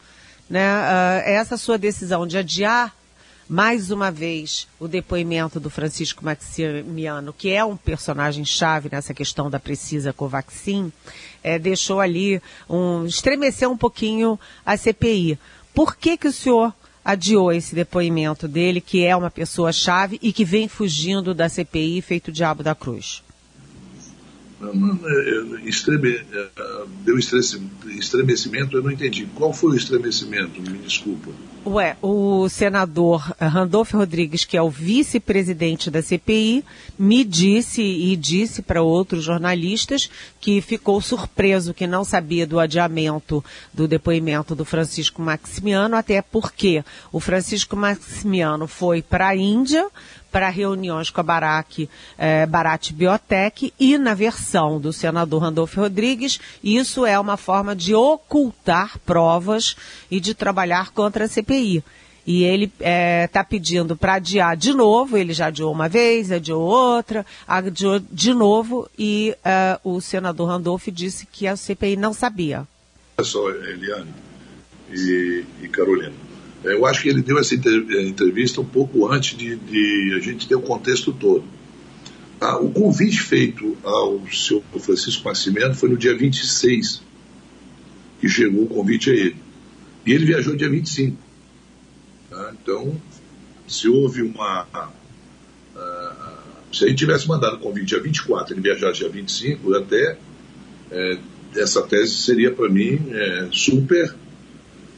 né, 0.47 0.62
uh, 0.62 1.28
essa 1.28 1.58
sua 1.58 1.80
decisão 1.80 2.28
de 2.28 2.38
adiar 2.38 2.93
mais 3.49 3.89
uma 3.89 4.12
vez 4.12 4.67
o 4.79 4.88
depoimento 4.88 5.59
do 5.59 5.71
Francisco 5.71 6.23
Maximiano, 6.23 7.33
que 7.33 7.49
é 7.49 7.65
um 7.65 7.75
personagem 7.75 8.45
chave 8.45 8.89
nessa 8.91 9.12
questão 9.12 9.49
da 9.49 9.59
precisa 9.59 10.13
Covaxin, 10.13 10.93
é, 11.41 11.57
deixou 11.57 11.99
ali 11.99 12.39
um 12.69 13.07
estremeceu 13.07 13.71
um 13.71 13.77
pouquinho 13.77 14.39
a 14.63 14.77
CPI. 14.77 15.39
Por 15.73 15.95
que 15.95 16.15
que 16.15 16.27
o 16.27 16.31
senhor 16.31 16.71
adiou 17.03 17.51
esse 17.51 17.73
depoimento 17.73 18.47
dele, 18.47 18.79
que 18.79 19.03
é 19.03 19.15
uma 19.15 19.31
pessoa 19.31 19.73
chave 19.73 20.19
e 20.21 20.31
que 20.31 20.45
vem 20.45 20.67
fugindo 20.67 21.33
da 21.33 21.49
CPI 21.49 22.03
feito 22.03 22.31
diabo 22.31 22.62
da 22.62 22.75
cruz? 22.75 23.23
Estreme, 25.65 26.22
é, 26.34 26.50
deu 27.06 27.17
estremecimento, 27.17 28.76
eu 28.76 28.84
não 28.84 28.91
entendi. 28.91 29.26
Qual 29.36 29.54
foi 29.54 29.72
o 29.72 29.76
estremecimento? 29.76 30.62
Me 30.62 30.78
desculpa. 30.80 31.32
Ué, 31.65 31.98
o 32.02 32.48
senador 32.50 33.34
Randolfo 33.39 33.98
Rodrigues, 33.98 34.43
que 34.43 34.58
é 34.58 34.62
o 34.62 34.69
vice-presidente 34.69 35.91
da 35.91 36.02
CPI, 36.02 36.63
me 36.98 37.24
disse 37.24 37.82
e 37.82 38.15
disse 38.15 38.62
para 38.62 38.82
outros 38.82 39.24
jornalistas 39.24 40.10
que 40.39 40.62
ficou 40.62 41.02
surpreso 41.02 41.74
que 41.74 41.86
não 41.86 42.04
sabia 42.04 42.48
do 42.48 42.60
adiamento 42.60 43.43
do 43.74 43.88
depoimento 43.88 44.56
do 44.56 44.65
Francisco 44.65 45.22
Maximiano, 45.22 45.95
até 45.95 46.22
porque 46.22 46.84
o 47.12 47.19
Francisco 47.19 47.76
Maximiano 47.76 48.65
foi 48.65 49.02
para 49.02 49.28
a 49.28 49.36
Índia 49.36 49.86
para 50.31 50.49
reuniões 50.49 51.09
com 51.09 51.21
a 51.21 51.23
Barack, 51.23 51.89
eh, 52.17 52.45
Barat 52.45 52.91
Biotech 52.91 53.73
e 53.79 53.97
na 53.97 54.13
versão 54.13 54.79
do 54.79 54.93
senador 54.93 55.41
Randolfo 55.41 55.79
Rodrigues, 55.79 56.39
isso 56.63 57.05
é 57.05 57.19
uma 57.19 57.37
forma 57.37 57.75
de 57.75 57.93
ocultar 57.95 58.97
provas 59.05 59.75
e 60.09 60.19
de 60.19 60.33
trabalhar 60.33 60.91
contra 60.91 61.25
a 61.25 61.27
CPI. 61.27 61.83
E 62.25 62.43
ele 62.43 62.71
está 62.79 63.41
tá 63.41 63.43
pedindo 63.43 63.95
para 63.95 64.15
adiar 64.15 64.55
de 64.55 64.71
novo, 64.73 65.17
ele 65.17 65.33
já 65.33 65.47
adiou 65.47 65.71
uma 65.71 65.89
vez, 65.89 66.31
adiou 66.31 66.61
outra, 66.61 67.25
adiou 67.47 67.99
de 67.99 68.33
novo, 68.33 68.87
e 68.97 69.35
é, 69.43 69.79
o 69.83 69.99
senador 69.99 70.49
Randolph 70.49 70.89
disse 70.91 71.25
que 71.25 71.47
a 71.47 71.55
CPI 71.55 71.95
não 71.95 72.13
sabia. 72.13 72.67
Olha 73.17 73.27
só, 73.27 73.49
Eliane 73.49 74.13
e, 74.91 75.43
e 75.61 75.67
Carolina, 75.69 76.13
eu 76.63 76.86
acho 76.86 77.02
que 77.02 77.10
ele 77.10 77.22
deu 77.22 77.39
essa 77.39 77.56
é, 77.56 78.04
entrevista 78.04 78.60
um 78.62 78.65
pouco 78.65 79.08
antes 79.08 79.38
de, 79.38 79.56
de 79.56 80.13
a 80.15 80.19
gente 80.19 80.48
ter 80.48 80.56
o 80.56 80.62
contexto 80.62 81.13
todo. 81.13 81.43
Ah, 82.41 82.58
o 82.58 82.72
convite 82.72 83.22
feito 83.22 83.78
ao 83.84 84.22
seu 84.32 84.63
Francisco 84.80 85.28
Nascimento 85.28 85.76
foi 85.76 85.89
no 85.89 85.98
dia 85.98 86.15
26, 86.17 87.02
que 88.19 88.30
chegou 88.30 88.63
o 88.63 88.67
convite 88.67 89.10
a 89.10 89.13
ele. 89.13 89.36
E 90.06 90.13
ele 90.13 90.26
viajou 90.26 90.56
dia 90.56 90.69
25. 90.69 91.17
Tá? 92.30 92.54
Então, 92.62 93.00
se 93.67 93.89
houve 93.89 94.22
uma. 94.22 94.63
Uh, 95.76 96.39
se 96.72 96.86
a 96.86 96.88
gente 96.88 96.98
tivesse 96.98 97.28
mandado 97.28 97.58
o 97.58 97.60
convite 97.60 97.88
dia 97.88 98.02
24, 98.02 98.54
ele 98.54 98.62
viajasse 98.62 99.00
dia 99.00 99.10
25, 99.10 99.74
até 99.76 100.17
é, 100.91 101.17
essa 101.56 101.82
tese 101.82 102.15
seria 102.15 102.52
para 102.52 102.69
mim 102.69 103.00
é, 103.12 103.48
super 103.52 104.15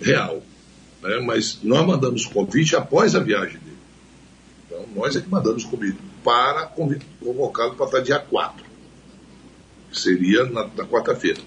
real. 0.02 0.44
Né? 1.02 1.20
Mas 1.26 1.60
nós 1.64 1.86
mandamos 1.86 2.26
convite 2.26 2.76
após 2.76 3.16
a 3.16 3.20
viagem 3.20 3.60
dele. 3.60 3.78
Então, 4.66 4.86
nós 4.96 5.16
é 5.16 5.22
que 5.22 5.30
mandamos 5.30 5.64
convite 5.66 5.98
para 6.24 6.66
convocá-lo 7.20 7.76
para 7.76 7.86
estar 7.86 8.00
dia 8.00 8.20
4, 8.20 8.64
que 9.90 10.00
seria 10.00 10.46
na, 10.46 10.68
na 10.68 10.86
quarta-feira. 10.86 11.42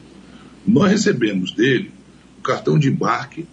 Nós 0.66 0.90
recebemos 0.90 1.52
dele 1.52 1.92
o 2.38 2.42
cartão 2.42 2.78
de 2.78 2.88
embarque 2.88 3.46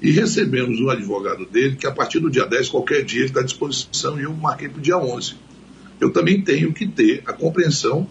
e 0.00 0.10
recebemos 0.10 0.80
um 0.80 0.90
advogado 0.90 1.44
dele 1.46 1.76
que 1.76 1.86
a 1.86 1.90
partir 1.90 2.20
do 2.20 2.30
dia 2.30 2.46
10, 2.46 2.68
qualquer 2.68 3.04
dia, 3.04 3.20
ele 3.20 3.26
está 3.26 3.40
à 3.40 3.44
disposição 3.44 4.18
e 4.18 4.22
eu 4.22 4.32
marquei 4.32 4.68
para 4.68 4.78
o 4.78 4.82
dia 4.82 4.96
11. 4.96 5.34
Eu 6.00 6.12
também 6.12 6.40
tenho 6.40 6.72
que 6.72 6.86
ter 6.86 7.22
a 7.26 7.32
compreensão 7.32 8.08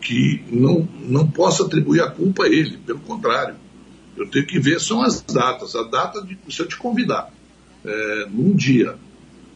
que 0.00 0.44
não, 0.50 0.88
não 1.00 1.26
posso 1.26 1.64
atribuir 1.64 2.02
a 2.02 2.10
culpa 2.10 2.44
a 2.44 2.46
ele, 2.46 2.76
pelo 2.78 3.00
contrário. 3.00 3.56
Eu 4.16 4.28
tenho 4.28 4.46
que 4.46 4.58
ver 4.58 4.80
são 4.80 5.02
as 5.02 5.20
datas, 5.20 5.74
a 5.74 5.82
data 5.82 6.22
de 6.22 6.38
se 6.50 6.60
eu 6.60 6.66
te 6.66 6.76
convidar 6.76 7.32
é, 7.84 8.26
num 8.30 8.54
dia. 8.54 8.96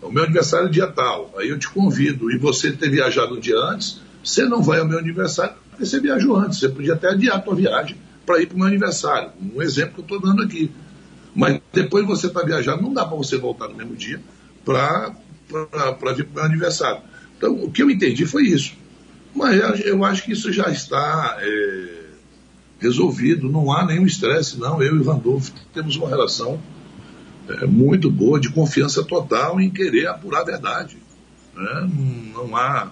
O 0.03 0.11
meu 0.11 0.25
aniversário 0.25 0.69
é 0.69 0.71
dia 0.71 0.87
tal, 0.87 1.35
aí 1.37 1.49
eu 1.49 1.59
te 1.59 1.69
convido, 1.69 2.31
e 2.31 2.39
você 2.39 2.71
ter 2.71 2.89
viajado 2.89 3.37
um 3.37 3.41
dia 3.41 3.59
antes, 3.59 4.01
você 4.23 4.45
não 4.45 4.63
vai 4.63 4.79
ao 4.79 4.87
meu 4.87 4.99
aniversário 4.99 5.55
porque 5.71 5.87
você 5.87 6.01
viajou 6.01 6.37
antes. 6.37 6.59
Você 6.59 6.69
podia 6.69 6.95
até 6.95 7.09
adiar 7.09 7.37
a 7.37 7.41
tua 7.41 7.55
viagem 7.55 7.97
para 8.27 8.43
ir 8.43 8.47
para 8.47 8.57
o 8.57 8.59
meu 8.59 8.67
aniversário. 8.67 9.31
Um 9.55 9.63
exemplo 9.63 9.95
que 9.95 10.01
eu 10.01 10.17
estou 10.17 10.21
dando 10.21 10.43
aqui. 10.43 10.71
Mas 11.35 11.61
depois 11.73 12.05
você 12.05 12.27
está 12.27 12.43
viajando, 12.43 12.83
não 12.83 12.93
dá 12.93 13.05
para 13.05 13.17
você 13.17 13.37
voltar 13.37 13.69
no 13.69 13.77
mesmo 13.77 13.95
dia 13.95 14.21
para 14.65 15.15
vir 16.15 16.25
para 16.25 16.33
o 16.33 16.35
meu 16.35 16.45
aniversário. 16.45 17.01
Então, 17.37 17.55
o 17.55 17.71
que 17.71 17.83
eu 17.83 17.91
entendi 17.91 18.27
foi 18.27 18.43
isso. 18.43 18.75
Mas 19.35 19.81
eu 19.85 20.05
acho 20.05 20.25
que 20.25 20.33
isso 20.33 20.53
já 20.53 20.69
está 20.69 21.39
é, 21.41 21.98
resolvido, 22.79 23.49
não 23.49 23.73
há 23.73 23.85
nenhum 23.85 24.07
estresse, 24.07 24.59
não. 24.59 24.83
Eu 24.83 24.97
e 24.97 25.03
Vandolfo 25.03 25.53
temos 25.75 25.97
uma 25.97 26.09
relação 26.09 26.61
é, 27.49 27.67
muito 27.67 28.11
boa, 28.11 28.39
de 28.39 28.51
confiança 28.51 29.03
total 29.03 29.61
em 29.61 29.71
querer 29.71 30.07
apurar 30.07 30.43
a 30.43 30.45
verdade. 30.45 30.97
Né? 31.57 31.91
Não 32.33 32.57
há. 32.57 32.91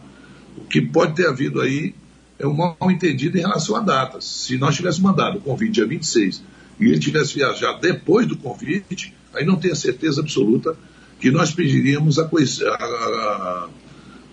O 0.57 0.65
que 0.65 0.81
pode 0.81 1.15
ter 1.15 1.29
havido 1.29 1.61
aí 1.61 1.95
é 2.39 2.47
um 2.47 2.55
mal 2.55 2.77
entendido 2.91 3.39
em 3.39 3.43
relação 3.43 3.77
a 3.77 3.81
datas. 3.81 4.25
Se 4.25 4.59
nós 4.59 4.75
tivéssemos 4.75 5.11
mandado 5.11 5.39
o 5.39 5.41
convite 5.41 5.73
dia 5.73 5.87
26 5.87 6.43
e 6.81 6.87
ele 6.87 6.99
tivesse 6.99 7.35
viajado 7.35 7.81
depois 7.81 8.27
do 8.27 8.37
convite, 8.37 9.15
aí 9.35 9.45
não 9.45 9.57
tenho 9.57 9.77
certeza 9.77 10.21
absoluta 10.21 10.77
que 11.21 11.31
nós 11.31 11.53
pediríamos 11.53 12.19
a, 12.19 12.25
a, 12.25 12.75
a 12.75 13.69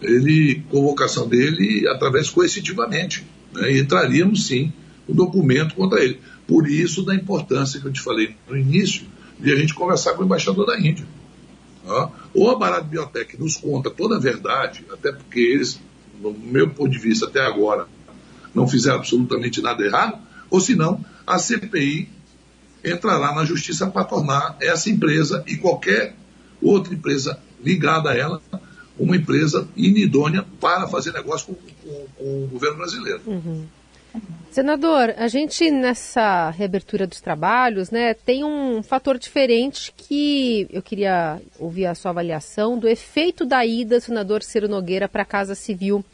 ele, 0.01 0.63
convocação 0.69 1.27
dele 1.27 1.87
através 1.87 2.29
coercitivamente. 2.29 3.25
Né? 3.53 3.73
E 3.73 3.81
entraríamos 3.81 4.47
sim 4.47 4.71
o 5.07 5.13
documento 5.13 5.75
contra 5.75 6.03
ele. 6.03 6.19
Por 6.47 6.67
isso 6.67 7.03
da 7.03 7.15
importância 7.15 7.79
que 7.79 7.87
eu 7.87 7.91
te 7.91 8.01
falei 8.01 8.35
no 8.47 8.57
início 8.57 9.05
de 9.39 9.51
a 9.51 9.55
gente 9.55 9.73
conversar 9.73 10.13
com 10.13 10.23
o 10.23 10.25
embaixador 10.25 10.65
da 10.65 10.79
Índia. 10.79 11.05
Tá? 11.85 12.09
Ou 12.33 12.49
a 12.49 12.55
Bharat 12.55 12.85
Biotech 12.85 13.39
nos 13.39 13.57
conta 13.57 13.89
toda 13.89 14.15
a 14.15 14.19
verdade, 14.19 14.85
até 14.91 15.11
porque 15.11 15.39
eles, 15.39 15.79
no 16.21 16.31
meu 16.31 16.69
ponto 16.69 16.89
de 16.89 16.99
vista 16.99 17.25
até 17.25 17.41
agora, 17.41 17.87
não 18.53 18.67
fizeram 18.67 18.97
absolutamente 18.97 19.61
nada 19.61 19.83
errado, 19.83 20.19
ou 20.49 20.59
se 20.59 20.75
não, 20.75 21.03
a 21.25 21.39
CPI 21.39 22.07
entrará 22.83 23.33
na 23.33 23.45
justiça 23.45 23.87
para 23.87 24.03
tornar 24.03 24.57
essa 24.61 24.89
empresa 24.89 25.43
e 25.47 25.57
qualquer 25.57 26.15
outra 26.61 26.93
empresa 26.93 27.39
ligada 27.63 28.11
a 28.11 28.17
ela 28.17 28.41
uma 28.97 29.15
empresa 29.15 29.67
inidônea 29.75 30.45
para 30.59 30.87
fazer 30.87 31.11
negócio 31.13 31.47
com, 31.47 31.55
com, 31.55 32.05
com 32.15 32.43
o 32.43 32.47
governo 32.47 32.77
brasileiro. 32.77 33.21
Uhum. 33.25 33.65
Senador, 34.51 35.15
a 35.17 35.27
gente 35.27 35.71
nessa 35.71 36.51
reabertura 36.51 37.07
dos 37.07 37.19
trabalhos, 37.19 37.89
né, 37.89 38.13
tem 38.13 38.43
um 38.43 38.83
fator 38.83 39.17
diferente 39.17 39.91
que 39.97 40.67
eu 40.71 40.81
queria 40.81 41.41
ouvir 41.57 41.87
a 41.87 41.95
sua 41.95 42.11
avaliação 42.11 42.77
do 42.77 42.87
efeito 42.87 43.45
da 43.45 43.65
ida 43.65 43.97
do 43.97 44.03
senador 44.03 44.43
Ciro 44.43 44.67
Nogueira 44.67 45.09
para 45.09 45.23
a 45.23 45.25
Casa 45.25 45.55
Civil 45.55 46.05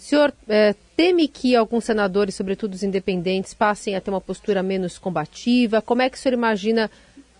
o 0.00 0.02
senhor 0.02 0.32
é, 0.48 0.74
teme 0.96 1.28
que 1.28 1.54
alguns 1.54 1.84
senadores, 1.84 2.34
sobretudo 2.34 2.72
os 2.72 2.82
independentes, 2.82 3.52
passem 3.52 3.94
a 3.94 4.00
ter 4.00 4.10
uma 4.10 4.20
postura 4.20 4.62
menos 4.62 4.96
combativa? 4.96 5.82
Como 5.82 6.00
é 6.00 6.08
que 6.08 6.16
o 6.16 6.18
senhor 6.18 6.32
imagina 6.32 6.90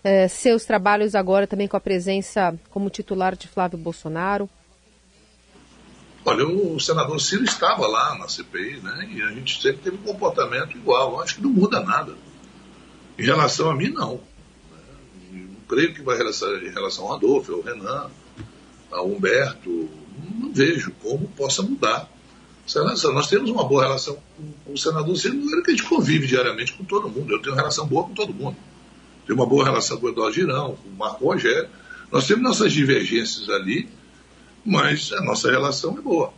é, 0.03 0.27
seus 0.27 0.63
trabalhos 0.63 1.15
agora 1.15 1.47
também 1.47 1.67
com 1.67 1.75
a 1.75 1.81
presença 1.81 2.53
como 2.69 2.91
titular 2.91 3.35
de 3.35 3.47
Flávio 3.47 3.79
Bolsonaro? 3.79 4.47
Olha, 6.23 6.47
o 6.47 6.79
senador 6.79 7.19
Ciro 7.19 7.43
estava 7.43 7.87
lá 7.87 8.17
na 8.17 8.27
CPI, 8.27 8.79
né? 8.83 9.09
E 9.11 9.21
a 9.21 9.29
gente 9.29 9.61
sempre 9.61 9.81
teve 9.81 9.97
um 9.97 10.03
comportamento 10.03 10.77
igual. 10.77 11.13
Eu 11.13 11.21
acho 11.21 11.35
que 11.35 11.41
não 11.41 11.49
muda 11.49 11.79
nada. 11.79 12.15
Em 13.17 13.23
relação 13.23 13.69
a 13.69 13.75
mim, 13.75 13.89
não. 13.89 14.21
Não 15.31 15.61
creio 15.67 15.93
que 15.93 16.01
vai 16.01 16.17
em 16.17 16.69
relação 16.69 17.05
ao 17.05 17.15
Adolfo, 17.15 17.53
ao 17.53 17.61
Renan, 17.61 18.09
ao 18.91 19.07
Humberto, 19.07 19.89
não 20.39 20.51
vejo 20.53 20.91
como 21.01 21.27
possa 21.29 21.63
mudar 21.63 22.09
nós 23.13 23.27
temos 23.27 23.49
uma 23.49 23.63
boa 23.63 23.83
relação 23.83 24.17
com 24.65 24.73
o 24.73 24.77
senador 24.77 25.15
Ciro 25.17 25.35
Nogueira, 25.35 25.61
que 25.63 25.71
a 25.71 25.75
gente 25.75 25.87
convive 25.87 26.27
diariamente 26.27 26.73
com 26.73 26.83
todo 26.83 27.09
mundo. 27.09 27.33
Eu 27.33 27.41
tenho 27.41 27.53
uma 27.53 27.61
relação 27.61 27.85
boa 27.85 28.03
com 28.03 28.13
todo 28.13 28.33
mundo. 28.33 28.55
Tenho 29.25 29.37
uma 29.37 29.45
boa 29.45 29.65
relação 29.65 29.97
com 29.97 30.05
o 30.05 30.09
Eduardo 30.09 30.33
Girão, 30.33 30.77
com 30.81 30.89
o 30.89 30.93
Marco 30.93 31.25
Rogério. 31.25 31.69
Nós 32.11 32.27
temos 32.27 32.43
nossas 32.43 32.71
divergências 32.71 33.49
ali, 33.49 33.89
mas 34.65 35.11
a 35.11 35.21
nossa 35.21 35.49
relação 35.49 35.97
é 35.97 36.01
boa. 36.01 36.33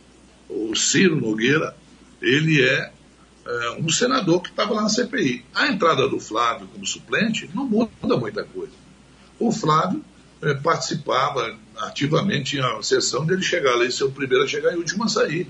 O 0.48 0.74
Ciro 0.74 1.20
Nogueira, 1.20 1.76
ele 2.20 2.62
é, 2.62 2.92
é 3.46 3.70
um 3.78 3.88
senador 3.88 4.42
que 4.42 4.50
estava 4.50 4.74
lá 4.74 4.82
na 4.82 4.88
CPI. 4.88 5.44
A 5.54 5.68
entrada 5.68 6.08
do 6.08 6.18
Flávio 6.18 6.68
como 6.68 6.86
suplente 6.86 7.48
não 7.54 7.66
muda 7.66 8.16
muita 8.16 8.44
coisa. 8.44 8.72
O 9.38 9.52
Flávio 9.52 10.04
é, 10.42 10.54
participava 10.54 11.56
ativamente 11.78 12.58
em 12.58 12.82
sessão 12.82 13.26
dele 13.26 13.42
chegar 13.42 13.74
lá 13.74 13.84
e 13.84 13.92
ser 13.92 14.04
o 14.04 14.12
primeiro 14.12 14.44
a 14.44 14.48
chegar 14.48 14.72
e 14.72 14.76
o 14.76 14.78
último 14.78 15.04
a 15.04 15.08
sair. 15.08 15.48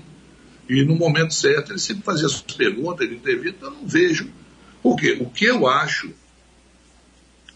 E 0.67 0.83
no 0.83 0.95
momento 0.95 1.33
certo 1.33 1.71
ele 1.71 1.79
sempre 1.79 2.03
fazia 2.03 2.25
as 2.25 2.41
perguntas, 2.41 3.05
ele 3.05 3.15
entrevista, 3.15 3.65
eu 3.65 3.71
não 3.71 3.87
vejo. 3.87 4.29
Por 4.81 4.95
quê? 4.95 5.17
O 5.19 5.29
que 5.29 5.45
eu 5.45 5.67
acho 5.67 6.11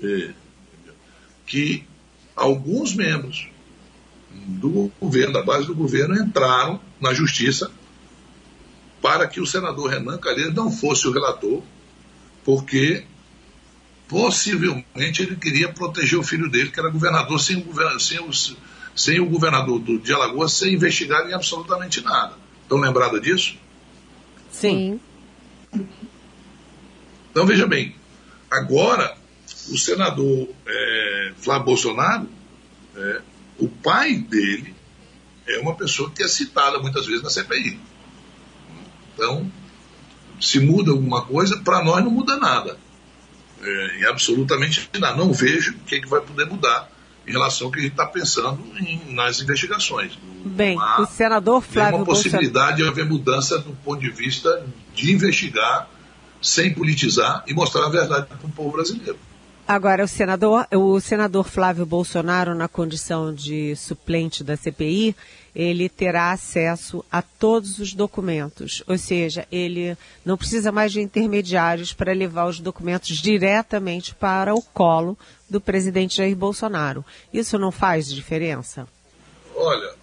é 0.01 0.33
que 1.45 1.83
alguns 2.35 2.95
membros 2.95 3.49
do 4.45 4.91
governo, 4.99 5.33
da 5.33 5.43
base 5.43 5.67
do 5.67 5.75
governo, 5.75 6.15
entraram 6.15 6.79
na 6.99 7.13
justiça 7.13 7.71
para 9.01 9.27
que 9.27 9.39
o 9.39 9.45
senador 9.45 9.89
Renan 9.89 10.17
Calheiros 10.17 10.53
não 10.53 10.71
fosse 10.71 11.07
o 11.07 11.11
relator, 11.11 11.63
porque 12.43 13.05
possivelmente 14.07 15.21
ele 15.21 15.35
queria 15.35 15.71
proteger 15.71 16.19
o 16.19 16.23
filho 16.23 16.49
dele, 16.49 16.71
que 16.71 16.79
era 16.79 16.89
governador, 16.89 17.39
sem 17.39 17.57
o, 17.57 17.99
sem 17.99 18.19
o, 18.19 18.29
sem 18.95 19.19
o 19.19 19.25
governador 19.27 19.79
do, 19.79 19.99
de 19.99 20.11
Alagoas 20.11 20.53
ser 20.53 20.71
investigado 20.71 21.29
em 21.29 21.33
absolutamente 21.33 22.01
nada. 22.01 22.33
Estão 22.63 22.79
lembrados 22.79 23.21
disso? 23.21 23.57
Sim. 24.51 24.99
Então 27.31 27.45
veja 27.45 27.67
bem, 27.67 27.95
agora 28.49 29.15
o 29.69 29.77
senador 29.77 30.49
é, 30.65 31.31
Flávio 31.37 31.65
Bolsonaro, 31.65 32.27
é, 32.95 33.21
o 33.59 33.67
pai 33.67 34.15
dele 34.15 34.75
é 35.47 35.59
uma 35.59 35.75
pessoa 35.75 36.09
que 36.11 36.23
é 36.23 36.27
citada 36.27 36.79
muitas 36.79 37.05
vezes 37.05 37.21
na 37.23 37.29
CPI. 37.29 37.79
Então, 39.13 39.51
se 40.39 40.59
muda 40.59 40.91
alguma 40.91 41.23
coisa, 41.25 41.57
para 41.57 41.83
nós 41.83 42.03
não 42.03 42.11
muda 42.11 42.37
nada. 42.37 42.77
É, 43.61 44.05
absolutamente 44.07 44.89
nada. 44.99 45.17
Não 45.17 45.33
vejo 45.33 45.73
o 45.73 45.79
que, 45.79 45.95
é 45.95 45.99
que 45.99 46.07
vai 46.07 46.21
poder 46.21 46.45
mudar 46.45 46.89
em 47.27 47.31
relação 47.31 47.67
ao 47.67 47.71
que 47.71 47.79
a 47.79 47.81
gente 47.81 47.91
está 47.91 48.05
pensando 48.05 48.59
em, 48.79 49.13
nas 49.13 49.41
investigações. 49.41 50.17
Bem, 50.45 50.77
o 50.77 51.05
senador 51.05 51.61
Flávio 51.61 51.91
Tem 51.91 51.99
uma 51.99 52.05
possibilidade 52.05 52.81
Bolsonaro... 52.81 52.95
de 52.95 53.01
haver 53.01 53.05
mudança 53.05 53.59
do 53.59 53.73
ponto 53.83 53.99
de 53.99 54.09
vista 54.09 54.65
de 54.95 55.11
investigar 55.11 55.89
sem 56.41 56.73
politizar 56.73 57.43
e 57.45 57.53
mostrar 57.53 57.85
a 57.85 57.89
verdade 57.89 58.27
para 58.27 58.47
o 58.47 58.49
povo 58.49 58.71
brasileiro. 58.71 59.19
Agora, 59.69 60.03
o 60.03 60.07
senador, 60.07 60.67
o 60.71 60.99
senador 60.99 61.47
Flávio 61.47 61.85
Bolsonaro, 61.85 62.55
na 62.55 62.67
condição 62.67 63.31
de 63.31 63.75
suplente 63.75 64.43
da 64.43 64.57
CPI, 64.57 65.15
ele 65.53 65.87
terá 65.87 66.31
acesso 66.31 67.05
a 67.11 67.21
todos 67.21 67.77
os 67.77 67.93
documentos. 67.93 68.81
Ou 68.87 68.97
seja, 68.97 69.47
ele 69.51 69.95
não 70.25 70.35
precisa 70.35 70.71
mais 70.71 70.91
de 70.91 71.01
intermediários 71.01 71.93
para 71.93 72.13
levar 72.13 72.47
os 72.47 72.59
documentos 72.59 73.19
diretamente 73.19 74.15
para 74.15 74.55
o 74.55 74.61
colo 74.63 75.15
do 75.47 75.61
presidente 75.61 76.17
Jair 76.17 76.35
Bolsonaro. 76.35 77.05
Isso 77.31 77.59
não 77.59 77.71
faz 77.71 78.09
diferença? 78.09 78.87
Olha, 79.55 79.93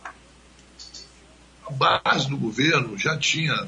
a 1.66 1.72
base 1.72 2.29
do 2.31 2.37
governo 2.37 2.96
já 2.96 3.18
tinha 3.18 3.66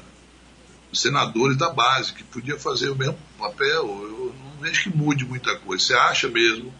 senadores 0.93 1.57
da 1.57 1.69
base 1.69 2.13
que 2.13 2.23
podia 2.23 2.57
fazer 2.57 2.89
o 2.89 2.95
mesmo 2.95 3.17
papel. 3.37 3.85
Eu 3.85 4.33
não 4.41 4.48
vejo 4.59 4.83
que 4.83 4.97
mude 4.97 5.25
muita 5.25 5.55
coisa. 5.57 5.83
Você 5.83 5.93
acha 5.93 6.27
mesmo 6.27 6.73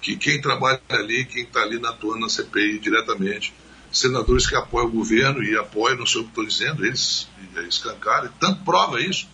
que 0.00 0.16
quem 0.16 0.40
trabalha 0.40 0.80
ali, 0.88 1.24
quem 1.24 1.42
está 1.42 1.60
ali 1.60 1.76
atuando 1.84 2.20
na 2.20 2.28
CPI 2.28 2.78
diretamente, 2.78 3.52
senadores 3.92 4.46
que 4.46 4.54
apoiam 4.54 4.86
o 4.86 4.90
governo 4.90 5.42
e 5.42 5.56
apoiam, 5.56 5.98
não 5.98 6.06
sei 6.06 6.20
o 6.20 6.24
que 6.24 6.30
estou 6.30 6.46
dizendo, 6.46 6.84
eles 6.86 7.28
escancaram, 7.68 8.30
tanto 8.38 8.64
prova 8.64 9.00
isso, 9.00 9.28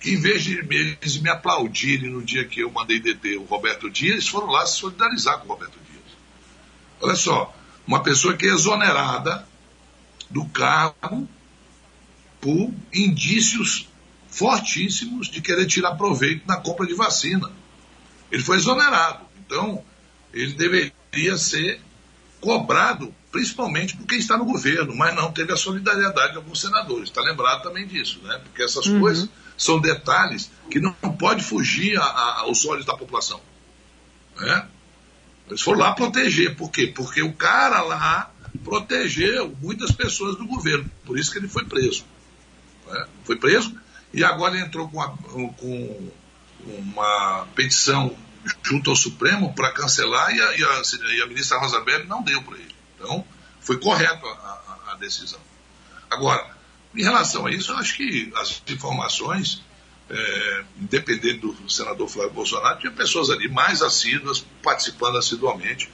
que 0.00 0.10
em 0.10 0.20
vez 0.20 0.42
de 0.42 0.62
me, 0.64 0.98
me 1.22 1.30
aplaudirem 1.30 2.10
no 2.10 2.22
dia 2.22 2.44
que 2.44 2.60
eu 2.60 2.70
mandei 2.70 2.98
deter 2.98 3.38
o 3.38 3.44
Roberto 3.44 3.88
Dias, 3.88 4.12
eles 4.14 4.28
foram 4.28 4.48
lá 4.48 4.66
se 4.66 4.78
solidarizar 4.78 5.38
com 5.38 5.46
o 5.46 5.52
Roberto 5.52 5.78
Dias. 5.88 6.04
Olha 7.00 7.14
só, 7.14 7.54
uma 7.86 8.02
pessoa 8.02 8.36
que 8.36 8.46
é 8.46 8.48
exonerada 8.48 9.46
do 10.28 10.44
cargo 10.46 11.28
por 12.40 12.74
indícios 12.92 13.88
fortíssimos 14.32 15.28
de 15.28 15.40
querer 15.42 15.66
tirar 15.66 15.94
proveito 15.94 16.46
na 16.46 16.56
compra 16.56 16.86
de 16.86 16.94
vacina. 16.94 17.50
Ele 18.30 18.42
foi 18.42 18.56
exonerado. 18.56 19.26
Então, 19.44 19.84
ele 20.32 20.54
deveria 20.54 21.36
ser 21.36 21.80
cobrado, 22.40 23.14
principalmente 23.30 23.94
por 23.94 24.06
quem 24.06 24.18
está 24.18 24.36
no 24.38 24.46
governo, 24.46 24.96
mas 24.96 25.14
não 25.14 25.30
teve 25.30 25.52
a 25.52 25.56
solidariedade 25.56 26.32
de 26.32 26.38
alguns 26.38 26.60
senadores. 26.60 27.10
Está 27.10 27.20
lembrado 27.20 27.62
também 27.62 27.86
disso, 27.86 28.20
né? 28.24 28.40
Porque 28.42 28.62
essas 28.62 28.86
uhum. 28.86 29.00
coisas 29.00 29.28
são 29.56 29.78
detalhes 29.78 30.50
que 30.70 30.80
não, 30.80 30.92
pode 30.92 31.44
fugir 31.44 31.98
a, 31.98 32.02
a, 32.02 32.40
aos 32.40 32.64
olhos 32.64 32.86
da 32.86 32.96
população. 32.96 33.40
Né? 34.36 34.66
Eles 35.46 35.60
foram 35.60 35.80
lá 35.80 35.92
proteger. 35.92 36.56
Por 36.56 36.70
quê? 36.70 36.86
Porque 36.86 37.22
o 37.22 37.34
cara 37.34 37.82
lá 37.82 38.30
protegeu 38.64 39.54
muitas 39.60 39.92
pessoas 39.92 40.36
do 40.36 40.46
governo. 40.46 40.90
Por 41.04 41.18
isso 41.18 41.30
que 41.30 41.38
ele 41.38 41.48
foi 41.48 41.64
preso. 41.66 42.04
Né? 42.90 43.06
Foi 43.24 43.36
preso 43.36 43.76
e 44.12 44.22
agora 44.24 44.58
entrou 44.58 44.88
com, 44.88 45.00
a, 45.00 45.08
com 45.08 46.10
uma 46.64 47.46
petição 47.54 48.14
junto 48.62 48.90
ao 48.90 48.96
Supremo 48.96 49.54
para 49.54 49.70
cancelar 49.72 50.34
e 50.34 50.40
a, 50.40 50.56
e, 50.56 50.64
a, 50.64 50.82
e 51.14 51.22
a, 51.22 51.26
ministra 51.26 51.58
Rosabelli 51.58 52.06
não 52.06 52.22
deu 52.22 52.42
para 52.42 52.56
ele. 52.56 52.74
Então, 52.96 53.24
foi 53.60 53.78
correta 53.78 54.26
a, 54.26 54.78
a, 54.92 54.94
decisão. 54.96 55.40
Agora, 56.10 56.56
em 56.94 57.02
relação 57.02 57.46
a 57.46 57.50
isso, 57.50 57.72
eu 57.72 57.76
acho 57.76 57.96
que 57.96 58.32
as 58.36 58.62
informações, 58.68 59.62
é, 60.10 60.64
independente 60.80 61.38
do 61.38 61.70
senador 61.70 62.08
Flávio 62.08 62.32
Bolsonaro, 62.32 62.80
tinha 62.80 62.92
pessoas 62.92 63.30
ali 63.30 63.48
mais 63.48 63.80
assíduas, 63.80 64.44
participando 64.62 65.16
assiduamente, 65.16 65.88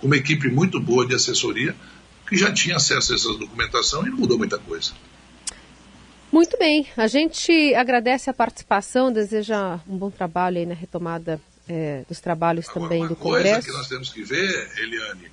com 0.00 0.06
uma 0.06 0.16
equipe 0.16 0.48
muito 0.48 0.80
boa 0.80 1.06
de 1.06 1.14
assessoria, 1.14 1.76
que 2.28 2.36
já 2.36 2.52
tinha 2.52 2.76
acesso 2.76 3.12
a 3.12 3.16
essa 3.16 3.32
documentação 3.34 4.06
e 4.06 4.10
não 4.10 4.18
mudou 4.18 4.38
muita 4.38 4.58
coisa. 4.58 4.92
Muito 6.30 6.58
bem, 6.58 6.86
a 6.96 7.06
gente 7.06 7.74
agradece 7.74 8.28
a 8.28 8.34
participação, 8.34 9.10
deseja 9.10 9.80
um 9.88 9.96
bom 9.96 10.10
trabalho 10.10 10.58
aí 10.58 10.66
na 10.66 10.74
retomada 10.74 11.40
é, 11.66 12.04
dos 12.06 12.20
trabalhos 12.20 12.68
Agora, 12.68 12.82
também 12.82 13.06
do 13.06 13.16
Congresso. 13.16 13.46
Uma 13.46 13.54
coisa 13.54 13.66
que 13.66 13.72
nós 13.72 13.88
temos 13.88 14.12
que 14.12 14.22
ver, 14.22 14.72
Eliane, 14.78 15.30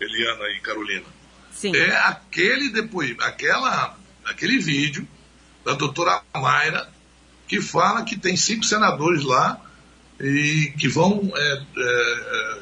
Eliana 0.00 0.48
e 0.56 0.60
Carolina, 0.60 1.06
Sim. 1.50 1.74
é 1.74 1.96
aquele 2.06 2.70
depois, 2.70 3.16
aquela, 3.20 3.96
aquele 4.24 4.58
vídeo 4.58 5.06
da 5.64 5.74
doutora 5.74 6.22
Mayra 6.34 6.88
que 7.48 7.60
fala 7.60 8.04
que 8.04 8.16
tem 8.16 8.36
cinco 8.36 8.64
senadores 8.64 9.24
lá 9.24 9.60
e 10.20 10.72
que 10.78 10.86
vão 10.88 11.32
é, 11.34 11.52
é, 11.52 11.62
é 11.78 12.58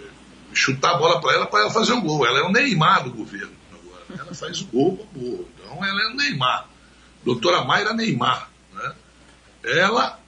chutar 0.55 0.95
a 0.95 0.99
bola 0.99 1.21
para 1.21 1.35
ela 1.35 1.47
para 1.47 1.61
ela 1.61 1.71
fazer 1.71 1.93
o 1.93 2.01
gol. 2.01 2.27
Ela 2.27 2.39
é 2.39 2.43
o 2.43 2.53
Neymar 2.53 3.05
do 3.05 3.11
governo 3.11 3.53
agora. 3.73 4.05
Ela 4.19 4.35
faz 4.35 4.61
o 4.63 4.67
gol, 4.67 5.09
gol. 5.13 5.49
Então 5.59 5.85
ela 5.85 6.03
é 6.03 6.07
o 6.07 6.17
Neymar 6.17 6.69
doutora 7.27 7.65
Mayra 7.65 7.93
Neymar. 7.93 8.49
Né? 8.73 8.95
Ela, 9.65 10.19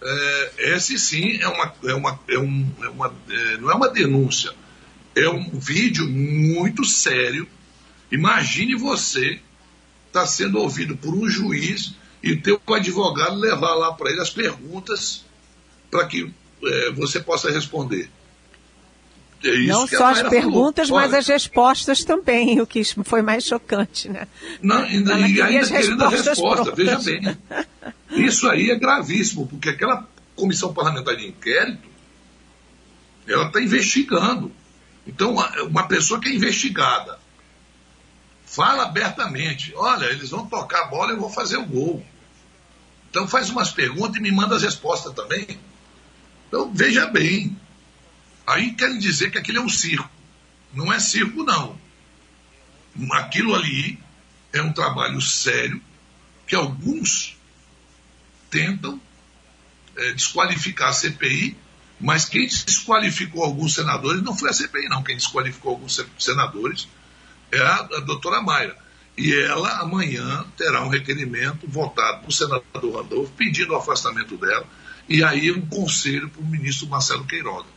é, 0.00 0.74
esse 0.74 0.96
sim 0.96 1.38
é 1.40 1.48
uma, 1.48 1.74
é 1.84 1.94
uma, 1.94 2.20
é 2.28 2.38
um, 2.38 2.72
é 2.80 2.88
uma 2.88 3.14
é, 3.28 3.56
não 3.56 3.70
é 3.72 3.74
uma 3.74 3.88
denúncia, 3.88 4.52
é 5.16 5.28
um 5.28 5.58
vídeo 5.58 6.08
muito 6.08 6.84
sério. 6.84 7.46
Imagine 8.10 8.76
você 8.76 9.40
estar 10.06 10.20
tá 10.20 10.26
sendo 10.26 10.58
ouvido 10.58 10.96
por 10.96 11.12
um 11.12 11.28
juiz 11.28 11.94
e 12.22 12.36
ter 12.36 12.56
um 12.66 12.74
advogado 12.74 13.34
levar 13.34 13.74
lá 13.74 13.92
para 13.92 14.10
ele 14.10 14.20
as 14.20 14.30
perguntas 14.30 15.24
para 15.90 16.06
que 16.06 16.32
é, 16.64 16.92
você 16.92 17.18
possa 17.18 17.50
responder. 17.50 18.08
É 19.44 19.66
não 19.66 19.86
só 19.86 20.06
as 20.06 20.22
perguntas, 20.22 20.88
falou. 20.88 21.02
mas 21.02 21.14
as 21.14 21.26
respostas 21.26 22.04
também, 22.04 22.60
o 22.60 22.66
que 22.66 22.82
foi 23.04 23.22
mais 23.22 23.44
chocante, 23.44 24.08
né? 24.08 24.28
Não, 24.60 24.78
ainda, 24.78 25.18
e 25.18 25.42
ainda 25.42 25.68
querendo 25.68 26.04
a 26.04 26.08
resposta, 26.08 26.72
prontas. 26.72 26.74
veja 26.76 26.98
bem. 26.98 27.38
Isso 28.10 28.48
aí 28.48 28.70
é 28.70 28.78
gravíssimo, 28.78 29.46
porque 29.46 29.70
aquela 29.70 30.06
comissão 30.36 30.72
parlamentar 30.72 31.16
de 31.16 31.26
inquérito, 31.26 31.88
ela 33.26 33.46
está 33.46 33.60
investigando. 33.60 34.52
Então, 35.06 35.34
uma 35.68 35.88
pessoa 35.88 36.20
que 36.20 36.28
é 36.28 36.34
investigada 36.34 37.18
fala 38.44 38.82
abertamente, 38.82 39.72
olha, 39.74 40.04
eles 40.06 40.30
vão 40.30 40.46
tocar 40.46 40.82
a 40.82 40.86
bola 40.86 41.10
e 41.10 41.14
eu 41.14 41.20
vou 41.20 41.30
fazer 41.30 41.56
o 41.56 41.64
gol. 41.64 42.04
Então 43.08 43.26
faz 43.26 43.50
umas 43.50 43.70
perguntas 43.70 44.16
e 44.16 44.20
me 44.20 44.30
manda 44.30 44.54
as 44.56 44.62
respostas 44.62 45.14
também. 45.14 45.58
Então, 46.48 46.70
veja 46.72 47.06
bem, 47.06 47.56
Aí 48.46 48.72
querem 48.72 48.98
dizer 48.98 49.30
que 49.30 49.38
aquilo 49.38 49.58
é 49.58 49.60
um 49.60 49.68
circo. 49.68 50.10
Não 50.72 50.92
é 50.92 50.98
circo, 50.98 51.44
não. 51.44 51.78
Aquilo 53.12 53.54
ali 53.54 53.98
é 54.52 54.60
um 54.62 54.72
trabalho 54.72 55.20
sério 55.20 55.80
que 56.46 56.54
alguns 56.54 57.36
tentam 58.50 59.00
é, 59.96 60.12
desqualificar 60.12 60.88
a 60.88 60.92
CPI, 60.92 61.56
Mas 62.00 62.24
quem 62.24 62.46
desqualificou 62.46 63.44
alguns 63.44 63.74
senadores 63.74 64.22
não 64.22 64.36
foi 64.36 64.50
a 64.50 64.52
CPI, 64.52 64.88
não. 64.88 65.02
Quem 65.02 65.16
desqualificou 65.16 65.72
alguns 65.72 66.04
senadores 66.18 66.88
é 67.50 67.60
a, 67.60 67.76
a 67.76 68.00
doutora 68.00 68.42
Mayra. 68.42 68.76
E 69.16 69.32
ela, 69.32 69.78
amanhã, 69.78 70.44
terá 70.56 70.82
um 70.82 70.88
requerimento 70.88 71.66
votado 71.68 72.26
o 72.26 72.32
senador 72.32 72.64
Randolfo 72.74 73.32
pedindo 73.36 73.72
o 73.72 73.76
afastamento 73.76 74.36
dela 74.36 74.66
e 75.08 75.22
aí 75.22 75.52
um 75.52 75.66
conselho 75.66 76.28
para 76.30 76.40
o 76.40 76.46
ministro 76.46 76.88
Marcelo 76.88 77.24
Queiroga. 77.24 77.68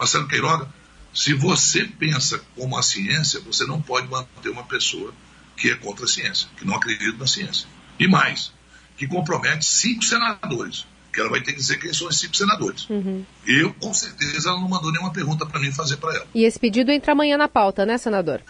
Marcelo 0.00 0.26
Queiroga, 0.26 0.66
se 1.12 1.34
você 1.34 1.84
pensa 1.84 2.40
como 2.56 2.78
a 2.78 2.82
ciência, 2.82 3.38
você 3.40 3.66
não 3.66 3.82
pode 3.82 4.08
manter 4.08 4.48
uma 4.48 4.62
pessoa 4.62 5.12
que 5.58 5.70
é 5.70 5.76
contra 5.76 6.06
a 6.06 6.08
ciência, 6.08 6.48
que 6.56 6.66
não 6.66 6.74
acredita 6.74 7.18
na 7.18 7.26
ciência. 7.26 7.68
E 7.98 8.08
mais, 8.08 8.50
que 8.96 9.06
compromete 9.06 9.62
cinco 9.62 10.02
senadores, 10.02 10.86
que 11.12 11.20
ela 11.20 11.28
vai 11.28 11.42
ter 11.42 11.52
que 11.52 11.58
dizer 11.58 11.78
quem 11.78 11.92
são 11.92 12.08
esses 12.08 12.22
cinco 12.22 12.34
senadores. 12.34 12.88
Uhum. 12.88 13.26
Eu, 13.46 13.74
com 13.74 13.92
certeza, 13.92 14.48
ela 14.48 14.58
não 14.58 14.70
mandou 14.70 14.90
nenhuma 14.90 15.12
pergunta 15.12 15.44
para 15.44 15.60
mim 15.60 15.70
fazer 15.70 15.98
para 15.98 16.14
ela. 16.14 16.26
E 16.34 16.44
esse 16.44 16.58
pedido 16.58 16.90
entra 16.90 17.12
amanhã 17.12 17.36
na 17.36 17.48
pauta, 17.48 17.84
né, 17.84 17.98
senador? 17.98 18.40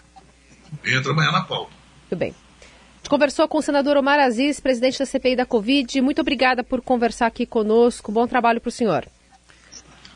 Entra 0.85 1.11
amanhã 1.11 1.33
na 1.33 1.41
pauta. 1.41 1.71
Muito 2.03 2.15
bem. 2.15 2.29
A 2.29 2.97
gente 2.97 3.09
conversou 3.09 3.45
com 3.49 3.57
o 3.57 3.61
senador 3.61 3.97
Omar 3.97 4.19
Aziz, 4.19 4.61
presidente 4.61 4.99
da 4.99 5.05
CPI 5.05 5.35
da 5.35 5.45
Covid. 5.45 5.99
Muito 5.99 6.21
obrigada 6.21 6.63
por 6.63 6.79
conversar 6.81 7.27
aqui 7.27 7.45
conosco. 7.45 8.09
Bom 8.09 8.25
trabalho 8.25 8.61
para 8.61 8.69
o 8.69 8.71
senhor. 8.71 9.05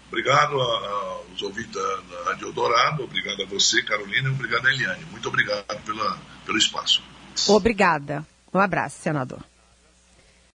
Obrigado 0.08 0.60
aos 0.60 1.42
ouvintes 1.42 1.74
da, 1.74 1.82
da 1.82 2.24
Rádio 2.30 2.48
Eldorado, 2.48 3.04
obrigado 3.04 3.42
a 3.42 3.46
você, 3.46 3.82
Carolina, 3.84 4.30
e 4.30 4.32
obrigado 4.32 4.66
a 4.68 4.74
Eliane. 4.74 5.06
Muito 5.12 5.28
obrigado 5.28 5.84
pela, 5.84 6.18
pelo 6.46 6.58
espaço. 6.58 7.04
Obrigada. 7.48 8.26
Um 8.54 8.60
abraço, 8.60 9.02
senador. 9.02 9.44